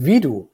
wie 0.00 0.20
du 0.20 0.48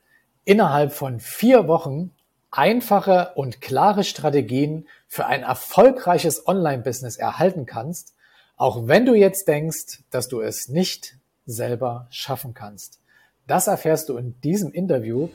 innerhalb 0.47 0.95
von 0.95 1.21
vier 1.21 1.69
Wochen 1.69 2.13
einfache 2.51 3.33
und 3.35 3.61
klare 3.61 4.03
Strategien 4.03 4.89
für 5.07 5.27
ein 5.27 5.43
erfolgreiches 5.43 6.49
Online-Business 6.49 7.17
erhalten 7.17 7.67
kannst, 7.67 8.15
auch 8.57 8.89
wenn 8.89 9.05
du 9.05 9.13
jetzt 9.13 9.47
denkst, 9.47 10.03
dass 10.09 10.29
du 10.29 10.41
es 10.41 10.69
nicht 10.69 11.19
selber 11.45 12.07
schaffen 12.09 12.55
kannst. 12.55 13.01
Das 13.47 13.67
erfährst 13.67 14.09
du 14.09 14.17
in 14.17 14.41
diesem 14.41 14.73
Interview. 14.73 15.29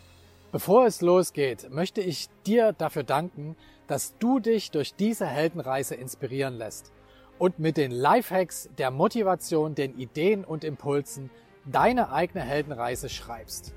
Bevor 0.52 0.88
es 0.88 1.02
losgeht, 1.02 1.70
möchte 1.70 2.02
ich 2.02 2.30
dir 2.48 2.74
dafür 2.74 3.04
danken, 3.04 3.56
dass 3.86 4.18
du 4.18 4.40
dich 4.40 4.72
durch 4.72 4.96
diese 4.96 5.28
Heldenreise 5.28 5.94
inspirieren 5.94 6.56
lässt 6.56 6.92
und 7.38 7.60
mit 7.60 7.78
den 7.78 7.92
Lifehacks, 7.92 8.70
der 8.76 8.90
Motivation, 8.90 9.76
den 9.76 10.00
Ideen 10.00 10.44
und 10.44 10.64
Impulsen 10.64 11.30
deine 11.66 12.12
eigene 12.12 12.44
Heldenreise 12.44 13.08
schreibst. 13.08 13.76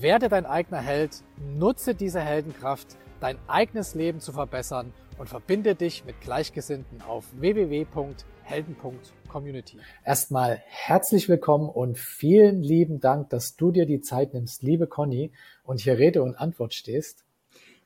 Werde 0.00 0.28
dein 0.28 0.44
eigener 0.44 0.80
Held, 0.80 1.22
nutze 1.56 1.94
diese 1.94 2.20
Heldenkraft, 2.20 2.96
dein 3.20 3.38
eigenes 3.46 3.94
Leben 3.94 4.18
zu 4.18 4.32
verbessern 4.32 4.92
und 5.18 5.28
verbinde 5.28 5.76
dich 5.76 6.04
mit 6.04 6.20
Gleichgesinnten 6.20 7.00
auf 7.02 7.26
www.helden.community. 7.38 9.78
Erstmal 10.04 10.60
herzlich 10.66 11.28
willkommen 11.28 11.68
und 11.68 11.96
vielen 11.96 12.60
lieben 12.60 12.98
Dank, 12.98 13.30
dass 13.30 13.54
du 13.54 13.70
dir 13.70 13.86
die 13.86 14.00
Zeit 14.00 14.34
nimmst, 14.34 14.64
liebe 14.64 14.88
Conny, 14.88 15.30
und 15.62 15.80
hier 15.80 15.96
Rede 15.96 16.24
und 16.24 16.34
Antwort 16.34 16.74
stehst. 16.74 17.24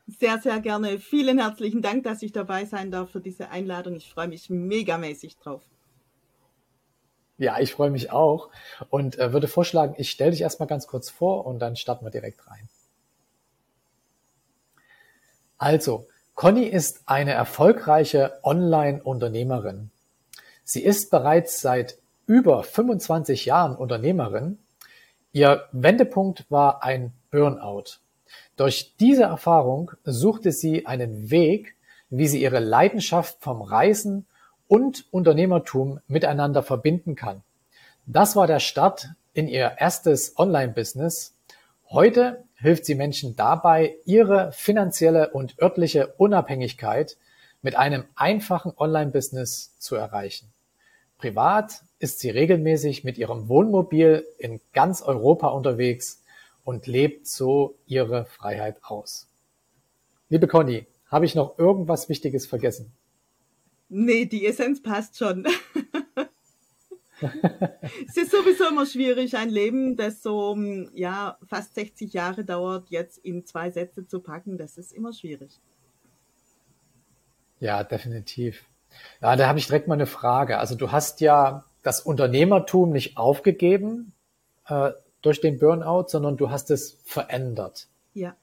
Sehr, 0.06 0.38
sehr 0.38 0.60
gerne. 0.60 1.00
Vielen 1.00 1.38
herzlichen 1.38 1.82
Dank, 1.82 2.04
dass 2.04 2.22
ich 2.22 2.32
dabei 2.32 2.64
sein 2.64 2.90
darf 2.90 3.10
für 3.10 3.20
diese 3.20 3.50
Einladung. 3.50 3.96
Ich 3.96 4.10
freue 4.10 4.28
mich 4.28 4.48
megamäßig 4.48 5.36
drauf. 5.36 5.60
Ja, 7.38 7.60
ich 7.60 7.72
freue 7.72 7.90
mich 7.90 8.10
auch 8.10 8.50
und 8.90 9.18
äh, 9.18 9.32
würde 9.32 9.46
vorschlagen, 9.46 9.94
ich 9.96 10.10
stelle 10.10 10.32
dich 10.32 10.42
erstmal 10.42 10.68
ganz 10.68 10.88
kurz 10.88 11.08
vor 11.08 11.46
und 11.46 11.60
dann 11.60 11.76
starten 11.76 12.04
wir 12.04 12.10
direkt 12.10 12.46
rein. 12.48 12.68
Also, 15.56 16.06
Conny 16.34 16.64
ist 16.64 17.02
eine 17.06 17.32
erfolgreiche 17.32 18.38
Online-Unternehmerin. 18.44 19.90
Sie 20.62 20.84
ist 20.84 21.10
bereits 21.10 21.60
seit 21.60 21.98
über 22.26 22.62
25 22.62 23.46
Jahren 23.46 23.74
Unternehmerin. 23.74 24.58
Ihr 25.32 25.64
Wendepunkt 25.72 26.44
war 26.48 26.84
ein 26.84 27.12
Burnout. 27.30 27.98
Durch 28.56 28.94
diese 29.00 29.24
Erfahrung 29.24 29.90
suchte 30.04 30.52
sie 30.52 30.86
einen 30.86 31.30
Weg, 31.30 31.74
wie 32.10 32.28
sie 32.28 32.40
ihre 32.40 32.60
Leidenschaft 32.60 33.38
vom 33.40 33.60
Reisen 33.60 34.26
und 34.68 35.06
Unternehmertum 35.10 36.00
miteinander 36.06 36.62
verbinden 36.62 37.16
kann. 37.16 37.42
Das 38.06 38.36
war 38.36 38.46
der 38.46 38.60
Start 38.60 39.08
in 39.32 39.48
ihr 39.48 39.76
erstes 39.78 40.38
Online-Business. 40.38 41.34
Heute 41.90 42.44
hilft 42.56 42.84
sie 42.84 42.94
Menschen 42.94 43.34
dabei, 43.34 43.96
ihre 44.04 44.52
finanzielle 44.52 45.30
und 45.30 45.60
örtliche 45.60 46.14
Unabhängigkeit 46.18 47.16
mit 47.62 47.76
einem 47.76 48.04
einfachen 48.14 48.72
Online-Business 48.76 49.76
zu 49.78 49.96
erreichen. 49.96 50.52
Privat 51.18 51.82
ist 51.98 52.20
sie 52.20 52.30
regelmäßig 52.30 53.02
mit 53.02 53.18
ihrem 53.18 53.48
Wohnmobil 53.48 54.24
in 54.38 54.60
ganz 54.72 55.02
Europa 55.02 55.48
unterwegs 55.48 56.22
und 56.64 56.86
lebt 56.86 57.26
so 57.26 57.74
ihre 57.86 58.26
Freiheit 58.26 58.76
aus. 58.82 59.26
Liebe 60.28 60.46
Conny, 60.46 60.86
habe 61.10 61.24
ich 61.24 61.34
noch 61.34 61.58
irgendwas 61.58 62.08
Wichtiges 62.08 62.46
vergessen? 62.46 62.92
Nee, 63.88 64.26
die 64.26 64.46
Essenz 64.46 64.82
passt 64.82 65.16
schon. 65.16 65.46
es 68.06 68.16
ist 68.16 68.30
sowieso 68.30 68.68
immer 68.68 68.86
schwierig, 68.86 69.36
ein 69.36 69.48
Leben, 69.48 69.96
das 69.96 70.22
so 70.22 70.56
ja 70.92 71.38
fast 71.46 71.74
60 71.74 72.12
Jahre 72.12 72.44
dauert, 72.44 72.90
jetzt 72.90 73.18
in 73.18 73.44
zwei 73.46 73.70
Sätze 73.70 74.06
zu 74.06 74.20
packen. 74.20 74.58
Das 74.58 74.78
ist 74.78 74.92
immer 74.92 75.12
schwierig. 75.12 75.58
Ja, 77.60 77.82
definitiv. 77.82 78.64
Ja, 79.20 79.36
da 79.36 79.48
habe 79.48 79.58
ich 79.58 79.66
direkt 79.66 79.88
mal 79.88 79.94
eine 79.94 80.06
Frage. 80.06 80.58
Also 80.58 80.74
du 80.74 80.92
hast 80.92 81.20
ja 81.20 81.64
das 81.82 82.00
Unternehmertum 82.00 82.90
nicht 82.90 83.16
aufgegeben 83.16 84.12
äh, 84.66 84.90
durch 85.22 85.40
den 85.40 85.58
Burnout, 85.58 86.08
sondern 86.08 86.36
du 86.36 86.50
hast 86.50 86.70
es 86.70 86.98
verändert. 87.04 87.88
Ja. 88.14 88.36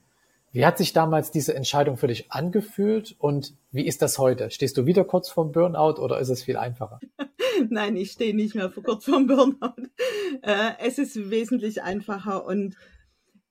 Wie 0.56 0.64
hat 0.64 0.78
sich 0.78 0.94
damals 0.94 1.30
diese 1.30 1.54
Entscheidung 1.54 1.98
für 1.98 2.06
dich 2.06 2.32
angefühlt 2.32 3.14
und 3.18 3.54
wie 3.72 3.86
ist 3.86 4.00
das 4.00 4.16
heute? 4.16 4.50
Stehst 4.50 4.78
du 4.78 4.86
wieder 4.86 5.04
kurz 5.04 5.28
vorm 5.28 5.52
Burnout 5.52 6.00
oder 6.00 6.18
ist 6.18 6.30
es 6.30 6.42
viel 6.42 6.56
einfacher? 6.56 6.98
Nein, 7.68 7.94
ich 7.94 8.12
stehe 8.12 8.34
nicht 8.34 8.54
mehr 8.54 8.70
kurz 8.70 9.04
vorm 9.04 9.26
Burnout. 9.26 9.74
Äh, 10.42 10.72
es 10.80 10.98
ist 10.98 11.30
wesentlich 11.30 11.82
einfacher 11.82 12.46
und 12.46 12.74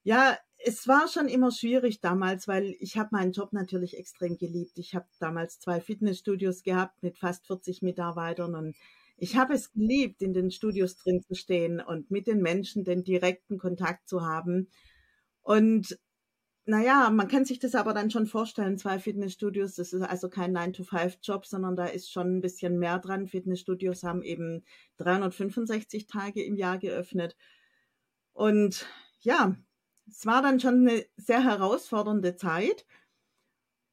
ja, 0.03 0.35
es 0.57 0.87
war 0.87 1.07
schon 1.07 1.27
immer 1.27 1.51
schwierig 1.51 2.01
damals, 2.01 2.47
weil 2.47 2.75
ich 2.79 2.97
habe 2.97 3.09
meinen 3.11 3.33
Job 3.33 3.53
natürlich 3.53 3.97
extrem 3.97 4.37
geliebt. 4.37 4.77
Ich 4.77 4.95
habe 4.95 5.05
damals 5.19 5.59
zwei 5.59 5.81
Fitnessstudios 5.81 6.63
gehabt 6.63 7.03
mit 7.03 7.19
fast 7.19 7.45
40 7.45 7.83
Mitarbeitern 7.83 8.55
und 8.55 8.75
ich 9.17 9.35
habe 9.35 9.53
es 9.53 9.71
geliebt, 9.71 10.23
in 10.23 10.33
den 10.33 10.49
Studios 10.49 10.97
drin 10.97 11.21
zu 11.21 11.35
stehen 11.35 11.81
und 11.81 12.09
mit 12.09 12.25
den 12.25 12.41
Menschen 12.41 12.83
den 12.83 13.03
direkten 13.03 13.59
Kontakt 13.59 14.09
zu 14.09 14.21
haben. 14.21 14.69
Und 15.41 15.99
naja, 16.65 17.11
man 17.11 17.27
kann 17.27 17.45
sich 17.45 17.59
das 17.59 17.75
aber 17.75 17.93
dann 17.93 18.09
schon 18.09 18.25
vorstellen, 18.25 18.77
zwei 18.77 18.97
Fitnessstudios, 18.97 19.75
das 19.75 19.93
ist 19.93 20.01
also 20.01 20.29
kein 20.29 20.55
9-to-5-Job, 20.57 21.45
sondern 21.45 21.75
da 21.75 21.85
ist 21.85 22.11
schon 22.11 22.37
ein 22.37 22.41
bisschen 22.41 22.79
mehr 22.79 22.97
dran. 22.97 23.27
Fitnessstudios 23.27 24.03
haben 24.03 24.23
eben 24.23 24.63
365 24.97 26.07
Tage 26.07 26.43
im 26.43 26.55
Jahr 26.55 26.79
geöffnet. 26.79 27.37
Und 28.33 28.87
ja, 29.19 29.55
es 30.09 30.25
war 30.25 30.41
dann 30.41 30.59
schon 30.59 30.87
eine 30.87 31.05
sehr 31.17 31.43
herausfordernde 31.43 32.35
Zeit. 32.35 32.85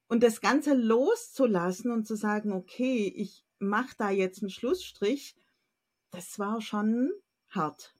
Und 0.08 0.22
das 0.22 0.40
Ganze 0.40 0.74
loszulassen 0.74 1.90
und 1.90 2.06
zu 2.06 2.16
sagen, 2.16 2.52
okay, 2.52 3.12
ich 3.14 3.44
mache 3.58 3.94
da 3.98 4.10
jetzt 4.10 4.42
einen 4.42 4.50
Schlussstrich, 4.50 5.36
das 6.10 6.38
war 6.38 6.60
schon 6.60 7.10
hart. 7.48 7.94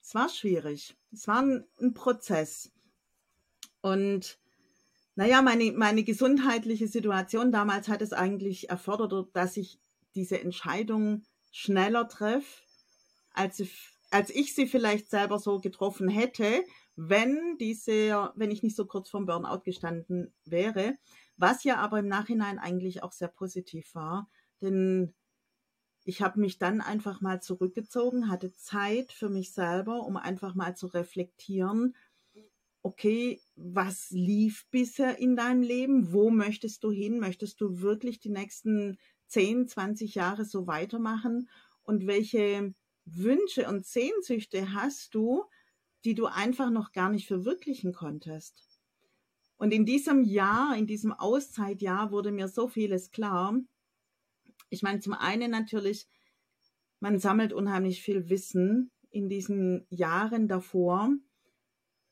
Es 0.00 0.14
war 0.14 0.28
schwierig. 0.28 0.96
Es 1.12 1.26
war 1.28 1.42
ein, 1.42 1.64
ein 1.80 1.94
Prozess. 1.94 2.72
Und 3.82 4.38
naja, 5.14 5.42
meine, 5.42 5.72
meine 5.72 6.04
gesundheitliche 6.04 6.88
Situation 6.88 7.52
damals 7.52 7.88
hat 7.88 8.00
es 8.00 8.14
eigentlich 8.14 8.70
erfordert, 8.70 9.28
dass 9.34 9.58
ich 9.58 9.78
diese 10.14 10.40
Entscheidung 10.40 11.24
schneller 11.50 12.08
treffe, 12.08 12.62
als, 13.34 13.60
ich, 13.60 13.90
als 14.10 14.30
ich 14.30 14.54
sie 14.54 14.66
vielleicht 14.66 15.10
selber 15.10 15.38
so 15.38 15.60
getroffen 15.60 16.08
hätte, 16.08 16.64
wenn 16.96 17.56
diese, 17.58 18.32
wenn 18.36 18.50
ich 18.50 18.62
nicht 18.62 18.76
so 18.76 18.86
kurz 18.86 19.10
vorm 19.10 19.26
Burnout 19.26 19.60
gestanden 19.64 20.32
wäre, 20.44 20.96
was 21.36 21.64
ja 21.64 21.76
aber 21.76 21.98
im 21.98 22.08
Nachhinein 22.08 22.58
eigentlich 22.58 23.02
auch 23.02 23.12
sehr 23.12 23.28
positiv 23.28 23.94
war, 23.94 24.30
denn 24.60 25.14
ich 26.04 26.20
habe 26.20 26.40
mich 26.40 26.58
dann 26.58 26.80
einfach 26.80 27.20
mal 27.20 27.40
zurückgezogen, 27.40 28.28
hatte 28.28 28.52
Zeit 28.54 29.12
für 29.12 29.28
mich 29.28 29.52
selber, 29.52 30.00
um 30.00 30.16
einfach 30.16 30.54
mal 30.54 30.76
zu 30.76 30.88
reflektieren, 30.88 31.94
okay, 32.82 33.40
was 33.54 34.10
lief 34.10 34.66
bisher 34.70 35.18
in 35.18 35.36
deinem 35.36 35.62
Leben? 35.62 36.12
Wo 36.12 36.30
möchtest 36.30 36.82
du 36.84 36.90
hin? 36.90 37.20
Möchtest 37.20 37.60
du 37.60 37.80
wirklich 37.80 38.18
die 38.18 38.30
nächsten 38.30 38.98
10, 39.28 39.68
20 39.68 40.14
Jahre 40.14 40.44
so 40.44 40.66
weitermachen? 40.66 41.48
Und 41.84 42.06
welche 42.06 42.74
Wünsche 43.04 43.68
und 43.68 43.86
Sehnsüchte 43.86 44.74
hast 44.74 45.14
du, 45.14 45.44
die 46.04 46.14
du 46.14 46.26
einfach 46.26 46.70
noch 46.70 46.92
gar 46.92 47.08
nicht 47.08 47.28
verwirklichen 47.28 47.92
konntest? 47.92 48.68
Und 49.56 49.72
in 49.72 49.86
diesem 49.86 50.24
Jahr, 50.24 50.76
in 50.76 50.88
diesem 50.88 51.12
Auszeitjahr 51.12 52.10
wurde 52.10 52.32
mir 52.32 52.48
so 52.48 52.66
vieles 52.66 53.12
klar. 53.12 53.56
Ich 54.70 54.82
meine, 54.82 54.98
zum 54.98 55.12
einen 55.12 55.52
natürlich, 55.52 56.08
man 56.98 57.20
sammelt 57.20 57.52
unheimlich 57.52 58.02
viel 58.02 58.28
Wissen 58.28 58.90
in 59.10 59.28
diesen 59.28 59.86
Jahren 59.88 60.48
davor 60.48 61.12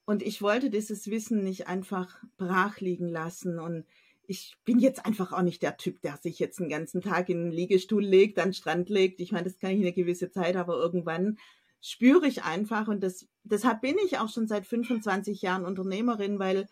und 0.04 0.22
ich 0.22 0.42
wollte 0.42 0.70
dieses 0.70 1.08
Wissen 1.10 1.44
nicht 1.44 1.68
einfach 1.68 2.22
brach 2.36 2.80
liegen 2.80 3.08
lassen. 3.08 3.58
Und 3.58 3.86
ich 4.26 4.56
bin 4.64 4.78
jetzt 4.78 5.06
einfach 5.06 5.32
auch 5.32 5.42
nicht 5.42 5.62
der 5.62 5.76
Typ, 5.76 6.00
der 6.02 6.16
sich 6.16 6.38
jetzt 6.38 6.58
den 6.58 6.68
ganzen 6.68 7.00
Tag 7.00 7.28
in 7.28 7.38
einen 7.38 7.52
Liegestuhl 7.52 8.04
legt, 8.04 8.38
an 8.38 8.48
den 8.48 8.54
Strand 8.54 8.88
legt. 8.88 9.20
Ich 9.20 9.32
meine, 9.32 9.44
das 9.44 9.58
kann 9.58 9.70
ich 9.70 9.80
eine 9.80 9.92
gewisse 9.92 10.30
Zeit, 10.30 10.56
aber 10.56 10.76
irgendwann 10.76 11.38
spüre 11.80 12.26
ich 12.26 12.42
einfach 12.44 12.88
und 12.88 13.02
das, 13.02 13.26
deshalb 13.42 13.80
bin 13.80 13.96
ich 14.04 14.18
auch 14.18 14.28
schon 14.28 14.46
seit 14.46 14.66
25 14.66 15.40
Jahren 15.42 15.64
Unternehmerin, 15.64 16.38
weil 16.38 16.68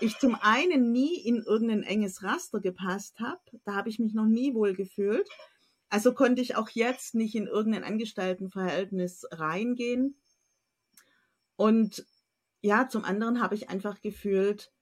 ich 0.00 0.18
zum 0.18 0.34
einen 0.34 0.92
nie 0.92 1.16
in 1.16 1.42
irgendein 1.42 1.82
enges 1.82 2.22
Raster 2.22 2.60
gepasst 2.60 3.20
habe. 3.20 3.40
Da 3.64 3.74
habe 3.74 3.88
ich 3.88 3.98
mich 3.98 4.14
noch 4.14 4.26
nie 4.26 4.54
wohl 4.54 4.74
gefühlt. 4.74 5.28
Also 5.90 6.12
konnte 6.12 6.42
ich 6.42 6.56
auch 6.56 6.68
jetzt 6.70 7.14
nicht 7.14 7.34
in 7.34 7.46
irgendein 7.46 7.84
Angestelltenverhältnis 7.84 9.26
reingehen. 9.30 10.16
Und 11.56 12.04
ja, 12.60 12.88
zum 12.88 13.04
anderen 13.04 13.40
habe 13.40 13.54
ich 13.54 13.68
einfach 13.68 14.00
gefühlt, 14.00 14.72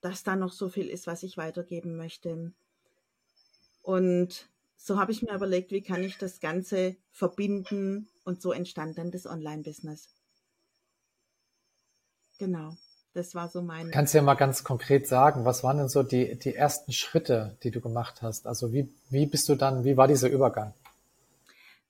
dass 0.00 0.22
da 0.22 0.36
noch 0.36 0.52
so 0.52 0.68
viel 0.68 0.88
ist, 0.88 1.06
was 1.06 1.22
ich 1.22 1.36
weitergeben 1.36 1.96
möchte. 1.96 2.52
Und 3.82 4.48
so 4.76 4.98
habe 4.98 5.12
ich 5.12 5.22
mir 5.22 5.34
überlegt, 5.34 5.72
wie 5.72 5.82
kann 5.82 6.02
ich 6.02 6.16
das 6.16 6.40
Ganze 6.40 6.96
verbinden 7.12 8.08
und 8.24 8.40
so 8.40 8.52
entstand 8.52 8.98
dann 8.98 9.10
das 9.10 9.26
Online-Business. 9.26 10.08
genau. 12.38 12.76
Das 13.12 13.34
war 13.34 13.48
so 13.48 13.60
mein. 13.60 13.90
Kannst 13.90 14.14
du 14.14 14.18
ja 14.18 14.22
mal 14.22 14.34
ganz 14.34 14.62
konkret 14.62 15.08
sagen, 15.08 15.44
was 15.44 15.64
waren 15.64 15.78
denn 15.78 15.88
so 15.88 16.04
die, 16.04 16.38
die 16.38 16.54
ersten 16.54 16.92
Schritte, 16.92 17.56
die 17.64 17.72
du 17.72 17.80
gemacht 17.80 18.22
hast? 18.22 18.46
Also 18.46 18.72
wie, 18.72 18.88
wie 19.10 19.26
bist 19.26 19.48
du 19.48 19.56
dann, 19.56 19.84
wie 19.84 19.96
war 19.96 20.06
dieser 20.06 20.28
Übergang? 20.28 20.74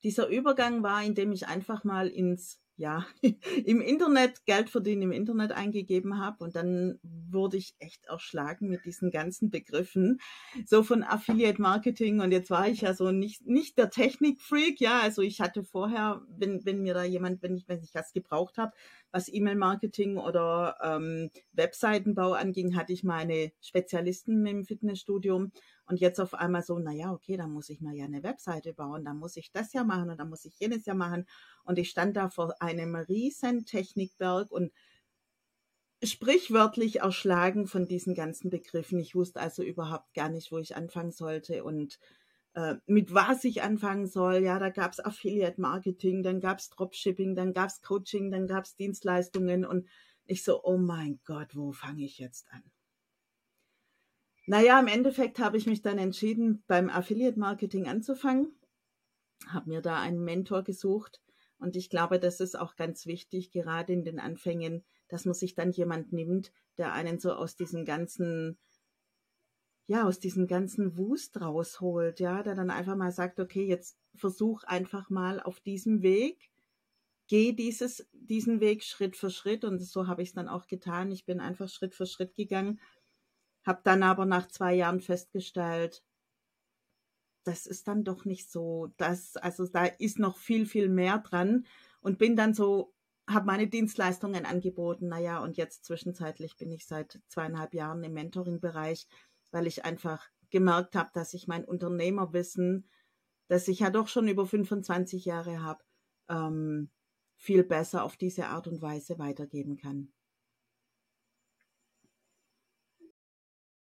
Dieser 0.02 0.28
Übergang 0.28 0.82
war, 0.82 1.02
indem 1.02 1.30
ich 1.32 1.46
einfach 1.46 1.84
mal 1.84 2.08
ins 2.08 2.58
ja, 2.80 3.06
im 3.66 3.82
Internet 3.82 4.46
Geld 4.46 4.70
verdienen 4.70 5.02
im 5.02 5.12
Internet 5.12 5.52
eingegeben 5.52 6.18
habe 6.18 6.42
und 6.42 6.56
dann 6.56 6.98
wurde 7.02 7.58
ich 7.58 7.74
echt 7.78 8.06
erschlagen 8.06 8.68
mit 8.68 8.86
diesen 8.86 9.10
ganzen 9.10 9.50
Begriffen, 9.50 10.18
so 10.64 10.82
von 10.82 11.02
Affiliate 11.02 11.60
Marketing 11.60 12.20
und 12.20 12.32
jetzt 12.32 12.48
war 12.48 12.66
ich 12.68 12.80
ja 12.80 12.94
so 12.94 13.10
nicht, 13.10 13.46
nicht 13.46 13.76
der 13.76 13.90
Technikfreak, 13.90 14.80
ja, 14.80 15.00
also 15.00 15.20
ich 15.20 15.42
hatte 15.42 15.62
vorher, 15.62 16.22
wenn, 16.26 16.64
wenn 16.64 16.80
mir 16.80 16.94
da 16.94 17.04
jemand, 17.04 17.42
wenn 17.42 17.54
ich, 17.54 17.68
wenn 17.68 17.82
ich 17.82 17.94
was 17.94 18.14
gebraucht 18.14 18.56
habe, 18.56 18.72
was 19.12 19.28
E-Mail-Marketing 19.28 20.16
oder 20.16 20.76
ähm, 20.82 21.30
Webseitenbau 21.52 22.32
anging, 22.32 22.76
hatte 22.76 22.94
ich 22.94 23.04
meine 23.04 23.52
Spezialisten 23.60 24.46
im 24.46 24.64
Fitnessstudium 24.64 25.52
und 25.90 25.98
jetzt 25.98 26.20
auf 26.20 26.34
einmal 26.34 26.62
so, 26.62 26.78
naja, 26.78 27.12
okay, 27.12 27.36
dann 27.36 27.52
muss 27.52 27.68
ich 27.68 27.80
mal 27.80 27.94
ja 27.96 28.04
eine 28.04 28.22
Webseite 28.22 28.72
bauen, 28.72 29.04
dann 29.04 29.18
muss 29.18 29.36
ich 29.36 29.50
das 29.50 29.72
ja 29.72 29.82
machen 29.82 30.08
und 30.08 30.18
dann 30.18 30.28
muss 30.28 30.44
ich 30.44 30.58
jenes 30.60 30.86
ja 30.86 30.94
machen. 30.94 31.26
Und 31.64 31.80
ich 31.80 31.90
stand 31.90 32.16
da 32.16 32.28
vor 32.28 32.54
einem 32.62 32.94
riesen 32.94 33.66
Technikberg 33.66 34.52
und 34.52 34.72
sprichwörtlich 36.02 37.00
erschlagen 37.00 37.66
von 37.66 37.88
diesen 37.88 38.14
ganzen 38.14 38.50
Begriffen. 38.50 39.00
Ich 39.00 39.16
wusste 39.16 39.40
also 39.40 39.64
überhaupt 39.64 40.14
gar 40.14 40.28
nicht, 40.28 40.52
wo 40.52 40.58
ich 40.58 40.76
anfangen 40.76 41.10
sollte 41.10 41.64
und 41.64 41.98
äh, 42.54 42.76
mit 42.86 43.12
was 43.12 43.42
ich 43.42 43.62
anfangen 43.62 44.06
soll. 44.06 44.44
Ja, 44.44 44.60
da 44.60 44.70
gab 44.70 44.92
es 44.92 45.00
Affiliate 45.00 45.60
Marketing, 45.60 46.22
dann 46.22 46.40
gab 46.40 46.58
es 46.58 46.70
Dropshipping, 46.70 47.34
dann 47.34 47.52
gab 47.52 47.68
es 47.68 47.82
Coaching, 47.82 48.30
dann 48.30 48.46
gab 48.46 48.64
es 48.64 48.76
Dienstleistungen 48.76 49.64
und 49.64 49.88
ich 50.24 50.44
so, 50.44 50.62
oh 50.62 50.78
mein 50.78 51.18
Gott, 51.24 51.56
wo 51.56 51.72
fange 51.72 52.04
ich 52.04 52.18
jetzt 52.18 52.46
an? 52.52 52.62
Naja, 54.46 54.80
im 54.80 54.86
Endeffekt 54.86 55.38
habe 55.38 55.56
ich 55.56 55.66
mich 55.66 55.82
dann 55.82 55.98
entschieden, 55.98 56.64
beim 56.66 56.88
Affiliate 56.88 57.38
Marketing 57.38 57.86
anzufangen, 57.86 58.52
habe 59.46 59.68
mir 59.68 59.82
da 59.82 60.00
einen 60.00 60.24
Mentor 60.24 60.64
gesucht 60.64 61.20
und 61.58 61.76
ich 61.76 61.90
glaube, 61.90 62.18
das 62.18 62.40
ist 62.40 62.58
auch 62.58 62.74
ganz 62.74 63.06
wichtig, 63.06 63.52
gerade 63.52 63.92
in 63.92 64.02
den 64.02 64.18
Anfängen, 64.18 64.82
dass 65.08 65.26
man 65.26 65.34
sich 65.34 65.54
dann 65.54 65.70
jemand 65.72 66.12
nimmt, 66.12 66.52
der 66.78 66.92
einen 66.94 67.18
so 67.18 67.32
aus 67.32 67.54
diesem 67.54 67.84
ganzen, 67.84 68.58
ja, 69.86 70.06
aus 70.06 70.20
diesem 70.20 70.46
ganzen 70.46 70.96
Wust 70.96 71.40
rausholt, 71.40 72.18
ja, 72.18 72.42
der 72.42 72.54
dann 72.54 72.70
einfach 72.70 72.96
mal 72.96 73.12
sagt, 73.12 73.40
okay, 73.40 73.66
jetzt 73.66 73.98
versuch 74.14 74.64
einfach 74.64 75.10
mal 75.10 75.40
auf 75.40 75.60
diesem 75.60 76.02
Weg, 76.02 76.50
geh 77.28 77.52
dieses, 77.52 78.08
diesen 78.12 78.60
Weg 78.60 78.82
Schritt 78.82 79.16
für 79.16 79.30
Schritt 79.30 79.64
und 79.64 79.80
so 79.80 80.06
habe 80.06 80.22
ich 80.22 80.30
es 80.30 80.34
dann 80.34 80.48
auch 80.48 80.66
getan. 80.66 81.12
Ich 81.12 81.26
bin 81.26 81.40
einfach 81.40 81.68
Schritt 81.68 81.94
für 81.94 82.06
Schritt 82.06 82.34
gegangen 82.34 82.80
habe 83.64 83.80
dann 83.84 84.02
aber 84.02 84.26
nach 84.26 84.48
zwei 84.48 84.74
Jahren 84.74 85.00
festgestellt, 85.00 86.02
das 87.44 87.66
ist 87.66 87.88
dann 87.88 88.04
doch 88.04 88.24
nicht 88.24 88.50
so, 88.50 88.92
das, 88.96 89.36
also 89.36 89.66
da 89.66 89.86
ist 89.86 90.18
noch 90.18 90.36
viel, 90.36 90.66
viel 90.66 90.88
mehr 90.88 91.18
dran 91.18 91.66
und 92.00 92.18
bin 92.18 92.36
dann 92.36 92.54
so, 92.54 92.92
habe 93.28 93.46
meine 93.46 93.68
Dienstleistungen 93.68 94.44
angeboten. 94.44 95.08
Naja, 95.08 95.42
und 95.42 95.56
jetzt 95.56 95.84
zwischenzeitlich 95.84 96.56
bin 96.56 96.70
ich 96.70 96.86
seit 96.86 97.20
zweieinhalb 97.28 97.74
Jahren 97.74 98.02
im 98.02 98.12
Mentoring-Bereich, 98.12 99.06
weil 99.52 99.66
ich 99.66 99.84
einfach 99.84 100.28
gemerkt 100.50 100.96
habe, 100.96 101.10
dass 101.14 101.32
ich 101.34 101.46
mein 101.46 101.64
Unternehmerwissen, 101.64 102.88
das 103.48 103.68
ich 103.68 103.80
ja 103.80 103.90
doch 103.90 104.08
schon 104.08 104.28
über 104.28 104.46
25 104.46 105.24
Jahre 105.24 105.62
habe, 105.62 105.82
ähm, 106.28 106.90
viel 107.36 107.64
besser 107.64 108.04
auf 108.04 108.16
diese 108.16 108.46
Art 108.48 108.66
und 108.66 108.82
Weise 108.82 109.18
weitergeben 109.18 109.76
kann. 109.76 110.12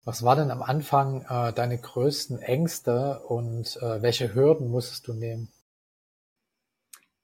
Was 0.05 0.23
war 0.23 0.35
denn 0.35 0.51
am 0.51 0.61
Anfang 0.61 1.21
äh, 1.29 1.53
deine 1.53 1.79
größten 1.79 2.39
Ängste 2.39 3.21
und 3.25 3.77
äh, 3.77 4.01
welche 4.01 4.35
Hürden 4.35 4.69
musstest 4.69 5.07
du 5.07 5.13
nehmen? 5.13 5.49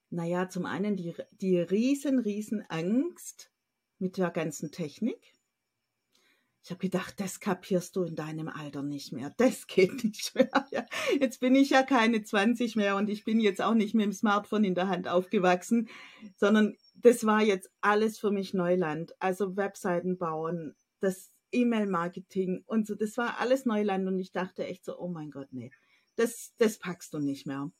Naja, 0.08 0.48
zum 0.48 0.64
einen 0.64 0.96
die, 0.96 1.14
die 1.32 1.58
riesen, 1.58 2.18
riesen 2.18 2.64
Angst 2.68 3.50
mit 3.98 4.16
der 4.16 4.30
ganzen 4.30 4.72
Technik. 4.72 5.34
Ich 6.62 6.70
habe 6.70 6.80
gedacht, 6.80 7.20
das 7.20 7.40
kapierst 7.40 7.96
du 7.96 8.04
in 8.04 8.16
deinem 8.16 8.48
Alter 8.48 8.82
nicht 8.82 9.12
mehr. 9.12 9.32
Das 9.36 9.66
geht 9.66 10.02
nicht 10.04 10.34
mehr. 10.34 10.50
Ja, 10.70 10.86
jetzt 11.18 11.40
bin 11.40 11.54
ich 11.54 11.70
ja 11.70 11.82
keine 11.82 12.22
20 12.22 12.76
mehr 12.76 12.96
und 12.96 13.10
ich 13.10 13.24
bin 13.24 13.40
jetzt 13.40 13.60
auch 13.60 13.74
nicht 13.74 13.94
mit 13.94 14.04
dem 14.04 14.12
Smartphone 14.12 14.64
in 14.64 14.74
der 14.74 14.88
Hand 14.88 15.08
aufgewachsen, 15.08 15.88
sondern 16.36 16.76
das 16.94 17.26
war 17.26 17.42
jetzt 17.42 17.70
alles 17.80 18.18
für 18.18 18.30
mich 18.30 18.54
Neuland. 18.54 19.14
Also 19.20 19.56
Webseiten 19.56 20.16
bauen, 20.16 20.76
das 21.00 21.29
E-Mail-Marketing 21.52 22.64
und 22.66 22.86
so. 22.86 22.94
Das 22.94 23.16
war 23.16 23.38
alles 23.38 23.64
Neuland 23.64 24.06
und 24.06 24.18
ich 24.18 24.32
dachte 24.32 24.66
echt 24.66 24.84
so, 24.84 24.98
oh 24.98 25.08
mein 25.08 25.30
Gott, 25.30 25.48
nee, 25.52 25.70
das, 26.16 26.54
das 26.58 26.78
packst 26.78 27.14
du 27.14 27.18
nicht 27.18 27.46
mehr. 27.46 27.70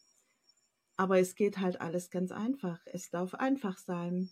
Aber 0.97 1.19
es 1.19 1.35
geht 1.35 1.59
halt 1.59 1.81
alles 1.81 2.11
ganz 2.11 2.31
einfach. 2.33 2.81
Es 2.87 3.11
darf 3.11 3.35
einfach 3.35 3.79
sein. 3.79 4.31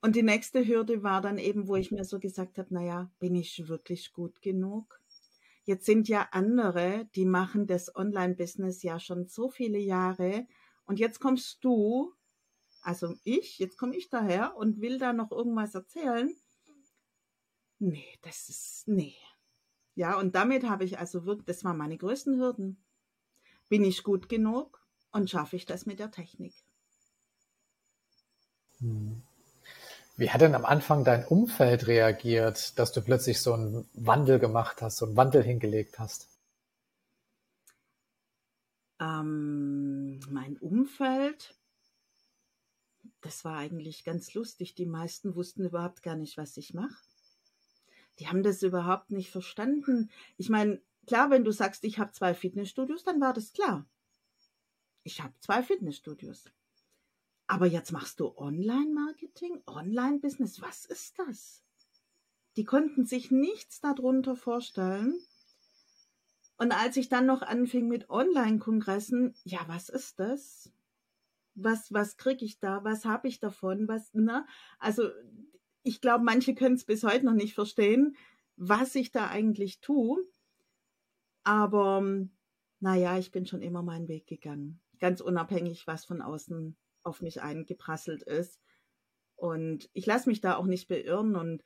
Und 0.00 0.16
die 0.16 0.22
nächste 0.22 0.66
Hürde 0.66 1.02
war 1.02 1.20
dann 1.20 1.38
eben, 1.38 1.68
wo 1.68 1.76
ich 1.76 1.90
mir 1.90 2.04
so 2.04 2.18
gesagt 2.18 2.58
habe, 2.58 2.74
naja, 2.74 3.10
bin 3.20 3.34
ich 3.34 3.68
wirklich 3.68 4.12
gut 4.12 4.42
genug? 4.42 5.00
Jetzt 5.64 5.86
sind 5.86 6.08
ja 6.08 6.28
andere, 6.32 7.08
die 7.14 7.24
machen 7.24 7.66
das 7.66 7.94
Online-Business 7.94 8.82
ja 8.82 9.00
schon 9.00 9.26
so 9.28 9.48
viele 9.48 9.78
Jahre 9.78 10.46
und 10.84 10.98
jetzt 10.98 11.20
kommst 11.20 11.64
du, 11.64 12.12
also 12.82 13.14
ich, 13.24 13.58
jetzt 13.58 13.78
komme 13.78 13.96
ich 13.96 14.10
daher 14.10 14.56
und 14.56 14.82
will 14.82 14.98
da 14.98 15.14
noch 15.14 15.32
irgendwas 15.32 15.74
erzählen 15.74 16.36
Nee, 17.84 18.18
das 18.22 18.48
ist, 18.48 18.88
nee. 18.88 19.14
Ja, 19.94 20.18
und 20.18 20.34
damit 20.34 20.64
habe 20.64 20.84
ich 20.84 20.98
also 20.98 21.26
wirklich, 21.26 21.44
das 21.44 21.64
waren 21.64 21.76
meine 21.76 21.98
größten 21.98 22.40
Hürden. 22.40 22.82
Bin 23.68 23.84
ich 23.84 24.02
gut 24.02 24.30
genug 24.30 24.82
und 25.12 25.28
schaffe 25.28 25.56
ich 25.56 25.66
das 25.66 25.84
mit 25.84 25.98
der 25.98 26.10
Technik? 26.10 26.54
Hm. 28.78 29.20
Wie 30.16 30.30
hat 30.30 30.40
denn 30.40 30.54
am 30.54 30.64
Anfang 30.64 31.04
dein 31.04 31.26
Umfeld 31.26 31.86
reagiert, 31.86 32.78
dass 32.78 32.90
du 32.92 33.02
plötzlich 33.02 33.42
so 33.42 33.52
einen 33.52 33.86
Wandel 33.92 34.38
gemacht 34.38 34.80
hast, 34.80 34.96
so 34.96 35.04
einen 35.04 35.16
Wandel 35.18 35.42
hingelegt 35.42 35.98
hast? 35.98 36.30
Ähm, 38.98 40.20
mein 40.30 40.56
Umfeld, 40.56 41.54
das 43.20 43.44
war 43.44 43.58
eigentlich 43.58 44.04
ganz 44.04 44.32
lustig. 44.32 44.74
Die 44.74 44.86
meisten 44.86 45.34
wussten 45.34 45.66
überhaupt 45.66 46.02
gar 46.02 46.16
nicht, 46.16 46.38
was 46.38 46.56
ich 46.56 46.72
mache 46.72 46.96
die 48.18 48.28
haben 48.28 48.42
das 48.42 48.62
überhaupt 48.62 49.10
nicht 49.10 49.30
verstanden. 49.30 50.10
Ich 50.36 50.48
meine, 50.48 50.80
klar, 51.06 51.30
wenn 51.30 51.44
du 51.44 51.50
sagst, 51.50 51.84
ich 51.84 51.98
habe 51.98 52.12
zwei 52.12 52.34
Fitnessstudios, 52.34 53.04
dann 53.04 53.20
war 53.20 53.32
das 53.32 53.52
klar. 53.52 53.86
Ich 55.02 55.20
habe 55.20 55.34
zwei 55.40 55.62
Fitnessstudios. 55.62 56.50
Aber 57.46 57.66
jetzt 57.66 57.92
machst 57.92 58.20
du 58.20 58.36
Online-Marketing, 58.36 59.62
Online-Business. 59.66 60.62
Was 60.62 60.86
ist 60.86 61.18
das? 61.18 61.62
Die 62.56 62.64
konnten 62.64 63.04
sich 63.04 63.30
nichts 63.30 63.80
darunter 63.80 64.36
vorstellen. 64.36 65.18
Und 66.56 66.72
als 66.72 66.96
ich 66.96 67.08
dann 67.08 67.26
noch 67.26 67.42
anfing 67.42 67.88
mit 67.88 68.08
Online-Kongressen, 68.08 69.34
ja, 69.44 69.60
was 69.66 69.88
ist 69.88 70.20
das? 70.20 70.70
Was, 71.56 71.92
was 71.92 72.16
kriege 72.16 72.44
ich 72.44 72.58
da? 72.60 72.82
Was 72.84 73.04
habe 73.04 73.28
ich 73.28 73.40
davon? 73.40 73.88
Was, 73.88 74.14
ne? 74.14 74.46
Also 74.78 75.10
ich 75.84 76.00
glaube, 76.00 76.24
manche 76.24 76.54
können 76.54 76.74
es 76.74 76.84
bis 76.84 77.04
heute 77.04 77.26
noch 77.26 77.34
nicht 77.34 77.54
verstehen, 77.54 78.16
was 78.56 78.94
ich 78.94 79.12
da 79.12 79.28
eigentlich 79.28 79.80
tue. 79.80 80.18
Aber 81.44 82.02
naja, 82.80 83.18
ich 83.18 83.30
bin 83.30 83.46
schon 83.46 83.62
immer 83.62 83.82
meinen 83.82 84.08
Weg 84.08 84.26
gegangen. 84.26 84.80
Ganz 84.98 85.20
unabhängig, 85.20 85.86
was 85.86 86.06
von 86.06 86.22
außen 86.22 86.76
auf 87.02 87.20
mich 87.20 87.42
eingeprasselt 87.42 88.22
ist. 88.22 88.60
Und 89.36 89.90
ich 89.92 90.06
lasse 90.06 90.28
mich 90.28 90.40
da 90.40 90.56
auch 90.56 90.64
nicht 90.64 90.88
beirren. 90.88 91.36
Und 91.36 91.62